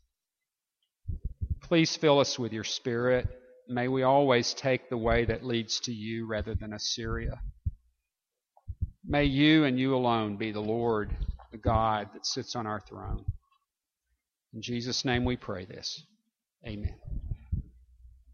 Please 1.62 1.96
fill 1.96 2.20
us 2.20 2.40
with 2.40 2.54
your 2.54 2.64
Spirit. 2.64 3.28
May 3.68 3.88
we 3.88 4.02
always 4.02 4.56
take 4.56 4.90
the 4.90 4.98
way 4.98 5.26
that 5.26 5.46
leads 5.46 5.80
to 5.82 5.94
you 5.94 6.26
rather 6.26 6.56
than 6.56 6.74
Assyria. 6.74 7.40
May 9.12 9.26
you 9.26 9.64
and 9.64 9.80
you 9.80 9.96
alone 9.96 10.38
be 10.38 10.52
the 10.52 10.60
Lord, 10.60 11.10
the 11.52 11.58
God 11.58 12.10
that 12.14 12.28
sits 12.28 12.56
on 12.56 12.68
our 12.68 12.80
throne. 12.80 13.26
In 14.54 14.62
Jesus' 14.62 15.04
name 15.04 15.26
we 15.26 15.36
pray 15.36 15.66
this. 15.66 16.04
Amen. 16.64 16.94